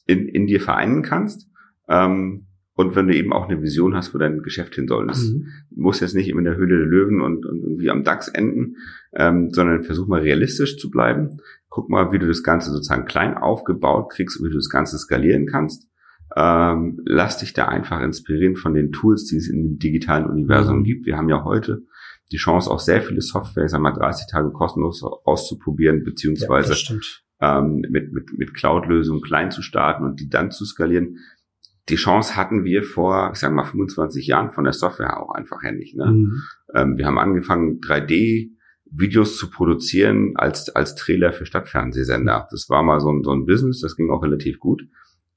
in, 0.06 0.28
in 0.28 0.46
dir 0.46 0.60
vereinen 0.60 1.02
kannst. 1.02 1.48
Ähm, 1.88 2.46
und 2.74 2.94
wenn 2.94 3.08
du 3.08 3.16
eben 3.16 3.32
auch 3.32 3.48
eine 3.48 3.60
Vision 3.60 3.96
hast, 3.96 4.14
wo 4.14 4.18
dein 4.18 4.40
Geschäft 4.42 4.76
hin 4.76 4.86
soll. 4.86 5.08
Das 5.08 5.24
mhm. 5.24 5.48
muss 5.74 5.98
jetzt 5.98 6.14
nicht 6.14 6.28
immer 6.28 6.38
in 6.38 6.44
der 6.44 6.56
Höhle 6.56 6.78
der 6.78 6.86
Löwen 6.86 7.20
und, 7.20 7.44
und 7.44 7.60
irgendwie 7.64 7.90
am 7.90 8.04
DAX 8.04 8.28
enden, 8.28 8.76
ähm, 9.14 9.50
sondern 9.50 9.82
versuch 9.82 10.06
mal 10.06 10.20
realistisch 10.20 10.78
zu 10.78 10.88
bleiben. 10.88 11.40
Guck 11.68 11.90
mal, 11.90 12.12
wie 12.12 12.18
du 12.18 12.26
das 12.26 12.42
Ganze 12.42 12.70
sozusagen 12.70 13.04
klein 13.04 13.36
aufgebaut 13.36 14.10
kriegst, 14.10 14.42
wie 14.42 14.48
du 14.48 14.56
das 14.56 14.70
Ganze 14.70 14.98
skalieren 14.98 15.46
kannst. 15.46 15.88
Ähm, 16.36 17.00
lass 17.04 17.38
dich 17.38 17.52
da 17.52 17.66
einfach 17.66 18.00
inspirieren 18.00 18.56
von 18.56 18.74
den 18.74 18.92
Tools, 18.92 19.24
die 19.26 19.36
es 19.36 19.48
in 19.48 19.62
dem 19.62 19.78
digitalen 19.78 20.26
Universum 20.26 20.80
mhm. 20.80 20.84
gibt. 20.84 21.06
Wir 21.06 21.16
haben 21.16 21.28
ja 21.28 21.44
heute 21.44 21.82
die 22.32 22.36
Chance, 22.36 22.70
auch 22.70 22.80
sehr 22.80 23.00
viele 23.00 23.22
Software, 23.22 23.64
ich 23.64 23.70
sag 23.70 23.80
mal, 23.80 23.92
30 23.92 24.26
Tage 24.30 24.50
kostenlos 24.50 25.02
auszuprobieren, 25.02 26.04
beziehungsweise 26.04 26.74
ja, 26.74 27.58
ähm, 27.58 27.82
mit, 27.88 28.12
mit, 28.12 28.36
mit 28.36 28.54
Cloud-Lösungen 28.54 29.22
klein 29.22 29.50
zu 29.50 29.62
starten 29.62 30.04
und 30.04 30.20
die 30.20 30.28
dann 30.28 30.50
zu 30.50 30.64
skalieren. 30.64 31.18
Die 31.88 31.96
Chance 31.96 32.36
hatten 32.36 32.64
wir 32.64 32.82
vor, 32.82 33.30
ich 33.32 33.38
sag 33.38 33.52
mal, 33.52 33.64
25 33.64 34.26
Jahren 34.26 34.50
von 34.50 34.64
der 34.64 34.74
Software 34.74 35.18
auch 35.18 35.30
einfach 35.34 35.62
ja 35.62 35.72
nicht. 35.72 35.96
Ne? 35.96 36.06
Mhm. 36.06 36.42
Ähm, 36.74 36.98
wir 36.98 37.06
haben 37.06 37.18
angefangen, 37.18 37.80
3D 37.80 38.50
Videos 38.90 39.36
zu 39.36 39.50
produzieren 39.50 40.32
als, 40.36 40.68
als 40.70 40.94
Trailer 40.94 41.32
für 41.32 41.46
Stadtfernsehsender. 41.46 42.48
Das 42.50 42.68
war 42.68 42.82
mal 42.82 43.00
so 43.00 43.10
ein, 43.10 43.22
so 43.22 43.32
ein 43.32 43.46
Business, 43.46 43.80
das 43.80 43.96
ging 43.96 44.10
auch 44.10 44.22
relativ 44.22 44.58
gut. 44.58 44.82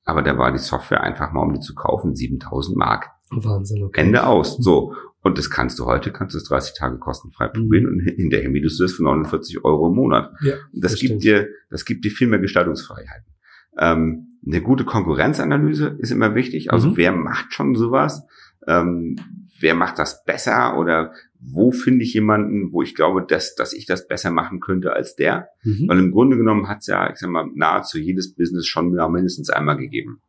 Aber 0.04 0.22
da 0.22 0.38
war 0.38 0.52
die 0.52 0.58
Software 0.58 1.04
einfach 1.04 1.32
mal, 1.32 1.44
um 1.44 1.54
die 1.54 1.60
zu 1.60 1.76
kaufen, 1.76 2.16
7000 2.16 2.78
Mark. 2.78 3.10
Wahnsinn, 3.30 3.84
okay. 3.84 4.02
Ende 4.02 4.26
aus. 4.26 4.58
So. 4.58 4.94
Und 5.22 5.38
das 5.38 5.50
kannst 5.50 5.78
du 5.78 5.86
heute, 5.86 6.12
kannst 6.12 6.34
du 6.34 6.40
es 6.40 6.46
30 6.46 6.74
Tage 6.76 6.98
kostenfrei 6.98 7.48
mhm. 7.48 7.54
probieren 7.54 7.88
und 7.88 8.00
hinterher 8.00 8.50
mietest 8.50 8.80
du 8.80 8.86
es 8.86 8.94
für 8.94 9.04
49 9.04 9.64
Euro 9.64 9.88
im 9.88 9.96
Monat. 9.96 10.32
Ja, 10.42 10.56
das, 10.74 10.94
das 10.94 11.00
gibt 11.00 11.24
dir, 11.24 11.48
das 11.70 11.86
gibt 11.86 12.04
dir 12.04 12.12
viel 12.12 12.28
mehr 12.28 12.40
Gestaltungsfreiheiten. 12.40 13.32
Ähm, 13.78 14.40
eine 14.46 14.62
gute 14.62 14.84
Konkurrenzanalyse 14.84 15.96
ist 16.00 16.12
immer 16.12 16.34
wichtig. 16.34 16.72
Also 16.74 16.90
mhm. 16.90 16.98
wer 16.98 17.12
macht 17.12 17.54
schon 17.54 17.76
sowas? 17.76 18.26
Ähm, 18.68 19.16
wer 19.62 19.76
macht 19.76 20.00
das 20.00 20.24
besser 20.26 20.78
oder 20.78 21.14
wo 21.40 21.72
finde 21.72 22.04
ich 22.04 22.14
jemanden, 22.14 22.72
wo 22.72 22.82
ich 22.82 22.96
glaube, 22.96 23.26
dass, 23.28 23.56
dass 23.56 23.74
ich 23.74 23.86
das 23.86 24.08
besser 24.08 24.32
machen 24.32 24.60
könnte 24.60 24.94
als 24.94 25.16
der? 25.16 25.50
Mhm. 25.64 25.88
Weil 25.88 26.00
im 26.00 26.12
Grunde 26.12 26.38
genommen 26.38 26.68
hat 26.68 26.80
es 26.80 26.88
ja, 26.88 27.10
ich 27.10 27.18
sag 27.18 27.30
mal, 27.30 27.48
nahezu 27.56 27.98
jedes 27.98 28.36
Business 28.36 28.68
schon 28.68 28.92
mindestens 28.92 29.50
einmal 29.50 29.78
gegeben. 29.78 30.22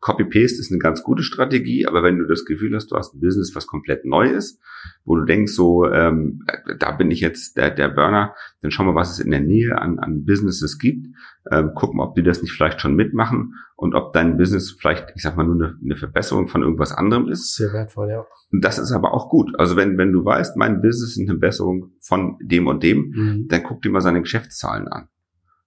Copy-Paste 0.00 0.60
ist 0.60 0.70
eine 0.70 0.78
ganz 0.78 1.02
gute 1.02 1.22
Strategie, 1.22 1.86
aber 1.86 2.02
wenn 2.02 2.18
du 2.18 2.26
das 2.26 2.44
Gefühl 2.44 2.74
hast, 2.74 2.88
du 2.88 2.96
hast 2.96 3.14
ein 3.14 3.20
Business, 3.20 3.54
was 3.54 3.66
komplett 3.66 4.04
neu 4.04 4.28
ist, 4.28 4.60
wo 5.04 5.16
du 5.16 5.24
denkst, 5.24 5.52
so, 5.52 5.86
ähm, 5.86 6.44
da 6.78 6.92
bin 6.92 7.10
ich 7.10 7.20
jetzt 7.20 7.56
der, 7.56 7.70
der 7.70 7.88
Burner, 7.88 8.34
dann 8.60 8.70
schau 8.70 8.84
mal, 8.84 8.94
was 8.94 9.12
es 9.12 9.18
in 9.18 9.30
der 9.30 9.40
Nähe 9.40 9.78
an, 9.78 9.98
an 9.98 10.24
Businesses 10.24 10.78
gibt, 10.78 11.06
ähm, 11.50 11.72
guck 11.74 11.94
mal, 11.94 12.04
ob 12.04 12.14
die 12.14 12.22
das 12.22 12.42
nicht 12.42 12.52
vielleicht 12.52 12.80
schon 12.80 12.94
mitmachen 12.94 13.54
und 13.76 13.94
ob 13.94 14.12
dein 14.12 14.36
Business 14.36 14.76
vielleicht, 14.78 15.12
ich 15.16 15.22
sag 15.22 15.36
mal, 15.36 15.44
nur 15.44 15.56
eine, 15.56 15.78
eine 15.82 15.96
Verbesserung 15.96 16.48
von 16.48 16.62
irgendwas 16.62 16.92
anderem 16.92 17.28
ist. 17.28 17.54
Sehr 17.56 17.72
wertvoll, 17.72 18.10
ja. 18.10 18.24
Und 18.52 18.64
das 18.64 18.78
ist 18.78 18.92
aber 18.92 19.12
auch 19.12 19.28
gut. 19.28 19.58
Also 19.58 19.76
wenn, 19.76 19.98
wenn 19.98 20.12
du 20.12 20.24
weißt, 20.24 20.56
mein 20.56 20.80
Business 20.80 21.10
ist 21.10 21.18
eine 21.18 21.26
Verbesserung 21.26 21.92
von 22.00 22.36
dem 22.42 22.66
und 22.66 22.82
dem, 22.82 23.12
mhm. 23.14 23.48
dann 23.48 23.62
guck 23.62 23.82
dir 23.82 23.90
mal 23.90 24.00
seine 24.00 24.20
Geschäftszahlen 24.20 24.88
an. 24.88 25.08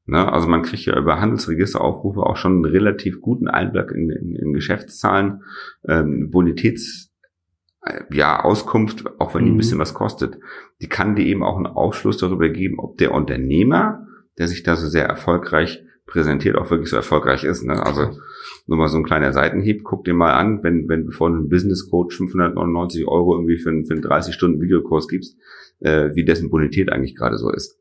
Ne? 0.06 0.32
Also 0.32 0.48
man 0.48 0.62
kriegt 0.62 0.86
ja 0.86 0.98
über 0.98 1.20
Handelsregisteraufrufe 1.20 2.22
auch 2.22 2.38
schon 2.38 2.54
einen 2.54 2.66
relativ 2.66 3.22
guten 3.22 3.48
Einblick 3.48 3.92
in, 3.92 4.10
in, 4.10 4.36
in 4.36 4.54
Geschäftszahlen, 4.54 5.44
ähm, 5.88 6.30
Bonitäts 6.32 7.12
äh, 7.82 8.02
ja, 8.12 8.44
Auskunft, 8.44 9.06
auch 9.20 9.34
wenn 9.34 9.46
die 9.46 9.52
ein 9.52 9.54
mhm. 9.54 9.58
bisschen 9.58 9.80
was 9.80 9.94
kostet, 9.94 10.38
die 10.82 10.90
kann 10.90 11.16
dir 11.16 11.26
eben 11.26 11.44
auch 11.44 11.58
einen 11.58 11.68
Aufschluss 11.68 12.18
darüber 12.18 12.50
geben, 12.50 12.80
ob 12.80 12.98
der 12.98 13.14
Unternehmer, 13.14 14.08
der 14.38 14.48
sich 14.48 14.64
da 14.64 14.76
so 14.76 14.88
sehr 14.88 15.06
erfolgreich 15.06 15.84
präsentiert, 16.06 16.56
auch 16.56 16.70
wirklich 16.70 16.90
so 16.90 16.96
erfolgreich 16.96 17.44
ist. 17.44 17.64
Ne? 17.64 17.84
Also 17.84 18.20
nur 18.68 18.78
mal 18.78 18.88
so 18.88 18.98
ein 18.98 19.04
kleiner 19.04 19.34
Seitenhieb, 19.34 19.84
guck 19.84 20.06
dir 20.06 20.14
mal 20.14 20.34
an, 20.34 20.62
wenn, 20.64 20.88
wenn 20.88 21.06
bevor 21.06 21.30
du 21.30 21.38
einen 21.38 21.50
Business 21.50 21.90
Coach 21.90 22.18
599 22.18 23.08
Euro 23.08 23.36
irgendwie 23.36 23.58
für, 23.58 23.70
einen, 23.70 23.86
für 23.86 23.94
einen 23.94 24.04
30 24.04 24.36
Stunden 24.36 24.62
Videokurs 24.62 25.08
gibst, 25.08 25.36
äh, 25.80 26.12
wie 26.14 26.26
dessen 26.26 26.52
Bonität 26.52 26.92
eigentlich 26.92 27.16
gerade 27.16 27.38
so 27.38 27.52
ist. 27.52 27.80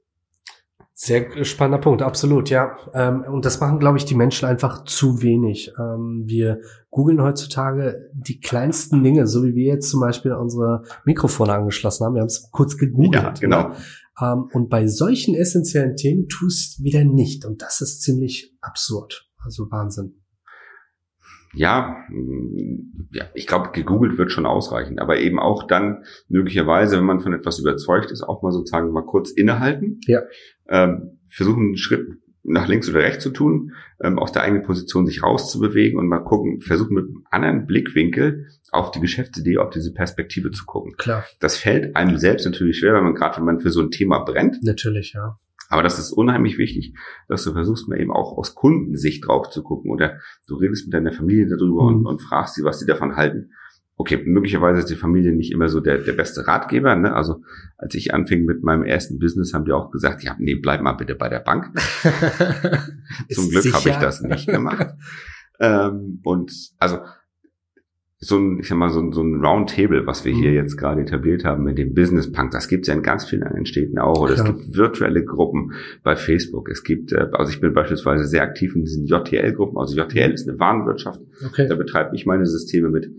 Sehr 0.97 1.45
spannender 1.45 1.81
Punkt, 1.81 2.03
absolut, 2.03 2.51
ja. 2.51 2.77
Ähm, 2.95 3.25
und 3.25 3.45
das 3.45 3.59
machen, 3.59 3.81
glaube 3.81 3.99
ich, 3.99 4.05
die 4.05 4.15
Menschen 4.15 4.47
einfach 4.47 4.85
zu 4.85 5.23
wenig. 5.23 5.73
Ähm, 5.77 6.23
wir 6.27 6.61
googeln 6.91 7.21
heutzutage 7.21 8.11
die 8.13 8.39
kleinsten 8.39 9.03
Dinge, 9.03 9.27
so 9.27 9.43
wie 9.43 9.57
wir 9.57 9.75
jetzt 9.75 9.91
zum 9.91 10.01
Beispiel 10.01 10.33
unsere 10.33 10.85
Mikrofone 11.05 11.53
angeschlossen 11.53 12.05
haben. 12.05 12.15
Wir 12.15 12.21
haben 12.21 12.29
es 12.29 12.49
kurz 12.53 12.77
gegoogelt. 12.77 13.15
Ja, 13.15 13.31
genau. 13.33 13.69
Ne? 13.71 13.75
Ähm, 14.23 14.49
und 14.53 14.71
bei 14.71 14.87
solchen 14.87 15.35
essentiellen 15.35 15.97
Themen 15.97 16.29
tust 16.29 16.83
wieder 16.85 17.03
nicht. 17.05 17.45
Und 17.45 17.61
das 17.63 17.81
ist 17.81 18.03
ziemlich 18.03 18.57
absurd. 18.61 19.29
Also 19.45 19.69
Wahnsinn 19.73 20.24
ja, 21.55 21.97
ja, 23.13 23.25
ich 23.35 23.47
glaube, 23.47 23.71
gegoogelt 23.73 24.19
wird 24.19 24.33
schon 24.33 24.47
ausreichen, 24.47 24.99
aber 24.99 25.19
eben 25.19 25.39
auch 25.39 25.67
dann 25.67 26.05
möglicherweise, 26.29 26.99
wenn 26.99 27.05
man 27.05 27.21
von 27.21 27.33
etwas 27.33 27.59
überzeugt 27.59 28.11
ist, 28.11 28.23
auch 28.23 28.43
mal 28.43 28.53
sozusagen 28.53 28.93
mal 28.93 29.07
kurz 29.07 29.31
innehalten, 29.31 30.01
ja. 30.07 30.23
ähm, 30.69 31.21
versuchen 31.29 31.63
einen 31.63 31.77
Schritt 31.77 32.07
nach 32.45 32.69
links 32.69 32.89
oder 32.91 33.01
rechts 33.01 33.23
zu 33.23 33.31
tun, 33.31 33.73
ähm, 34.03 34.19
aus 34.19 34.33
der 34.33 34.43
eigenen 34.43 34.65
Position 34.65 35.07
sich 35.07 35.23
rauszubewegen 35.23 35.99
und 35.99 36.09
mal 36.09 36.21
gucken, 36.21 36.61
versuchen 36.61 36.95
mit 36.95 37.05
einem 37.07 37.25
anderen 37.31 37.67
Blickwinkel 37.67 38.47
auf 38.71 38.91
die 38.91 39.01
Geschäftsidee, 39.01 39.59
auf 39.59 39.71
diese 39.71 39.93
Perspektive 39.95 40.51
zu 40.51 40.67
gucken. 40.67 40.95
Klar. 40.99 41.25
Das 41.41 41.57
fällt 41.57 41.97
einem 41.97 42.19
selbst 42.19 42.45
natürlich 42.45 42.79
schwer, 42.79 42.93
weil 42.93 43.03
man 43.03 43.15
gerade, 43.15 43.39
wenn 43.39 43.45
man 43.45 43.61
für 43.61 43.71
so 43.71 43.81
ein 43.81 43.91
Thema 43.91 44.19
brennt. 44.21 44.63
Natürlich, 44.63 45.15
ja. 45.15 45.39
Aber 45.69 45.83
das 45.83 45.99
ist 45.99 46.13
unheimlich 46.13 46.59
wichtig, 46.59 46.95
dass 47.29 47.45
du 47.45 47.53
versuchst, 47.53 47.89
mal 47.89 48.01
eben 48.01 48.13
auch 48.13 48.37
aus 48.37 48.55
Kundensicht 48.55 49.27
drauf 49.27 49.51
zu 49.51 49.63
gucken 49.63 49.91
oder 49.91 50.19
du 50.47 50.57
redest 50.57 50.87
mit 50.87 50.95
deiner 50.95 51.13
Familie 51.13 51.47
darüber 51.49 51.83
mhm. 51.83 51.97
und, 51.97 52.07
und, 52.07 52.23
fragst 52.23 52.55
sie, 52.55 52.65
was 52.65 52.79
sie 52.79 52.87
davon 52.87 53.17
halten. 53.17 53.51
Okay, 53.97 54.21
möglicherweise 54.25 54.81
ist 54.81 54.91
die 54.91 54.97
Familie 54.97 55.33
nicht 55.33 55.53
immer 55.53 55.69
so 55.69 55.81
der, 55.81 55.99
der 55.99 56.15
beste 56.15 56.47
Ratgeber. 56.47 56.97
Ne? 56.97 57.15
Also 57.15 57.43
als 57.79 57.95
ich 57.95 58.13
anfing 58.13 58.45
mit 58.45 58.65
meinem 58.65 58.83
ersten 58.83 59.21
Business, 59.21 59.55
haben 59.55 59.65
die 59.65 59.73
auch 59.73 59.93
gesagt, 59.93 60.25
ja, 60.25 60.35
nee, 60.39 60.57
bleib 60.57 60.81
mal 60.83 60.95
bitte 60.95 61.15
bei 61.15 61.29
der 61.29 61.39
Bank. 61.39 61.71
Zum 63.31 63.51
Glück 63.51 63.73
habe 63.73 63.89
ich 63.89 63.97
das 63.97 64.21
nicht 64.21 64.49
gemacht. 64.49 64.95
ähm, 65.61 66.21
und 66.25 66.53
also 66.79 66.99
so 68.27 68.39
ein, 68.39 68.61
ich 68.61 68.69
sag 68.69 68.79
mal, 68.79 68.91
so 68.91 69.01
ein, 69.01 69.13
so 69.13 69.23
ein 69.23 69.45
Roundtable, 69.45 70.07
was 70.07 70.25
wir 70.25 70.33
hier 70.33 70.51
mhm. 70.51 70.57
jetzt 70.57 70.77
gerade 70.77 71.03
etabliert 71.03 71.45
haben 71.45 71.65
mit 71.65 71.79
dem 71.79 71.95
Business 71.95 72.31
Punk, 72.33 72.53
das 72.53 72.69
gibt's 72.69 72.89
ja 72.89 72.95
in 72.95 73.03
ganz 73.03 73.25
vielen 73.25 73.43
anderen 73.43 73.67
Städten 73.67 73.99
auch. 73.99 74.19
Oder 74.21 74.35
Klar. 74.35 74.49
es 74.49 74.55
gibt 74.55 74.77
virtuelle 74.77 75.25
Gruppen 75.25 75.73
bei 76.03 76.17
Facebook. 76.17 76.71
Es 76.71 76.85
gibt, 76.85 77.13
äh, 77.13 77.29
also 77.33 77.53
ich 77.53 77.61
bin 77.61 77.75
beispielsweise 77.75 78.27
sehr 78.27 78.43
aktiv 78.43 78.75
in 78.75 78.83
diesen 78.83 79.07
JTL-Gruppen. 79.07 79.79
Also 79.79 79.97
JTL 79.97 80.33
ist 80.33 80.49
eine 80.49 80.59
Warenwirtschaft. 80.59 81.21
Okay. 81.47 81.69
Da 81.69 81.75
betreibe 81.75 82.15
ich 82.17 82.25
meine 82.25 82.47
Systeme 82.47 82.89
mit. 82.89 83.11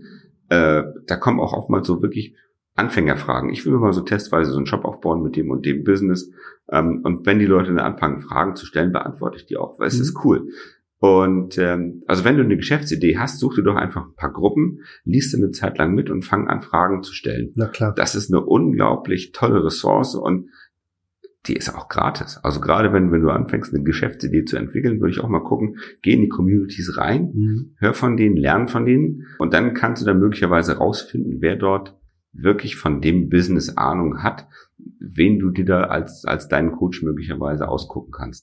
Äh, 0.48 0.82
da 1.06 1.16
kommen 1.16 1.40
auch 1.40 1.52
oftmals 1.52 1.86
so 1.86 2.02
wirklich 2.02 2.34
Anfängerfragen. 2.74 3.50
Ich 3.50 3.64
will 3.64 3.72
mir 3.72 3.78
mal 3.78 3.92
so 3.92 4.02
testweise 4.02 4.50
so 4.50 4.58
einen 4.58 4.66
Shop 4.66 4.84
aufbauen 4.84 5.22
mit 5.22 5.36
dem 5.36 5.50
und 5.50 5.64
dem 5.64 5.82
Business. 5.82 6.30
Ähm, 6.70 7.00
und 7.04 7.26
wenn 7.26 7.38
die 7.38 7.46
Leute 7.46 7.68
dann 7.68 7.78
anfangen, 7.78 8.20
Fragen 8.20 8.54
zu 8.54 8.66
stellen, 8.66 8.92
beantworte 8.92 9.38
ich 9.38 9.46
die 9.46 9.56
auch, 9.56 9.78
weil 9.78 9.88
es 9.88 9.96
mhm. 9.96 10.02
ist 10.02 10.24
cool. 10.24 10.48
Und 10.98 11.58
ähm, 11.58 12.02
also 12.06 12.24
wenn 12.24 12.36
du 12.36 12.42
eine 12.42 12.56
Geschäftsidee 12.56 13.18
hast, 13.18 13.38
such 13.38 13.56
dir 13.56 13.62
doch 13.62 13.76
einfach 13.76 14.06
ein 14.06 14.14
paar 14.16 14.32
Gruppen, 14.32 14.80
liest 15.04 15.34
eine 15.34 15.50
Zeit 15.50 15.76
lang 15.78 15.94
mit 15.94 16.08
und 16.08 16.24
fang 16.24 16.48
an, 16.48 16.62
Fragen 16.62 17.02
zu 17.02 17.12
stellen. 17.12 17.52
Na 17.54 17.66
klar. 17.66 17.94
Das 17.94 18.14
ist 18.14 18.32
eine 18.32 18.44
unglaublich 18.44 19.32
tolle 19.32 19.62
Ressource 19.64 20.14
und 20.14 20.48
die 21.46 21.54
ist 21.54 21.72
auch 21.74 21.88
gratis. 21.88 22.40
Also 22.42 22.60
gerade 22.60 22.92
wenn, 22.92 23.12
wenn 23.12 23.22
du 23.22 23.30
anfängst, 23.30 23.72
eine 23.72 23.84
Geschäftsidee 23.84 24.44
zu 24.44 24.56
entwickeln, 24.56 25.00
würde 25.00 25.12
ich 25.12 25.20
auch 25.20 25.28
mal 25.28 25.44
gucken, 25.44 25.78
geh 26.02 26.14
in 26.14 26.22
die 26.22 26.28
Communities 26.28 26.96
rein, 26.96 27.30
mhm. 27.34 27.74
hör 27.78 27.94
von 27.94 28.16
denen, 28.16 28.36
lern 28.36 28.66
von 28.66 28.84
denen 28.84 29.26
und 29.38 29.54
dann 29.54 29.74
kannst 29.74 30.02
du 30.02 30.06
da 30.06 30.14
möglicherweise 30.14 30.78
rausfinden, 30.78 31.40
wer 31.40 31.56
dort 31.56 31.94
wirklich 32.32 32.76
von 32.76 33.00
dem 33.00 33.28
Business 33.28 33.76
Ahnung 33.76 34.22
hat, 34.22 34.46
wen 34.98 35.38
du 35.38 35.50
dir 35.50 35.64
da 35.64 35.84
als, 35.84 36.24
als 36.24 36.48
deinen 36.48 36.72
Coach 36.72 37.02
möglicherweise 37.02 37.68
ausgucken 37.68 38.12
kannst. 38.12 38.34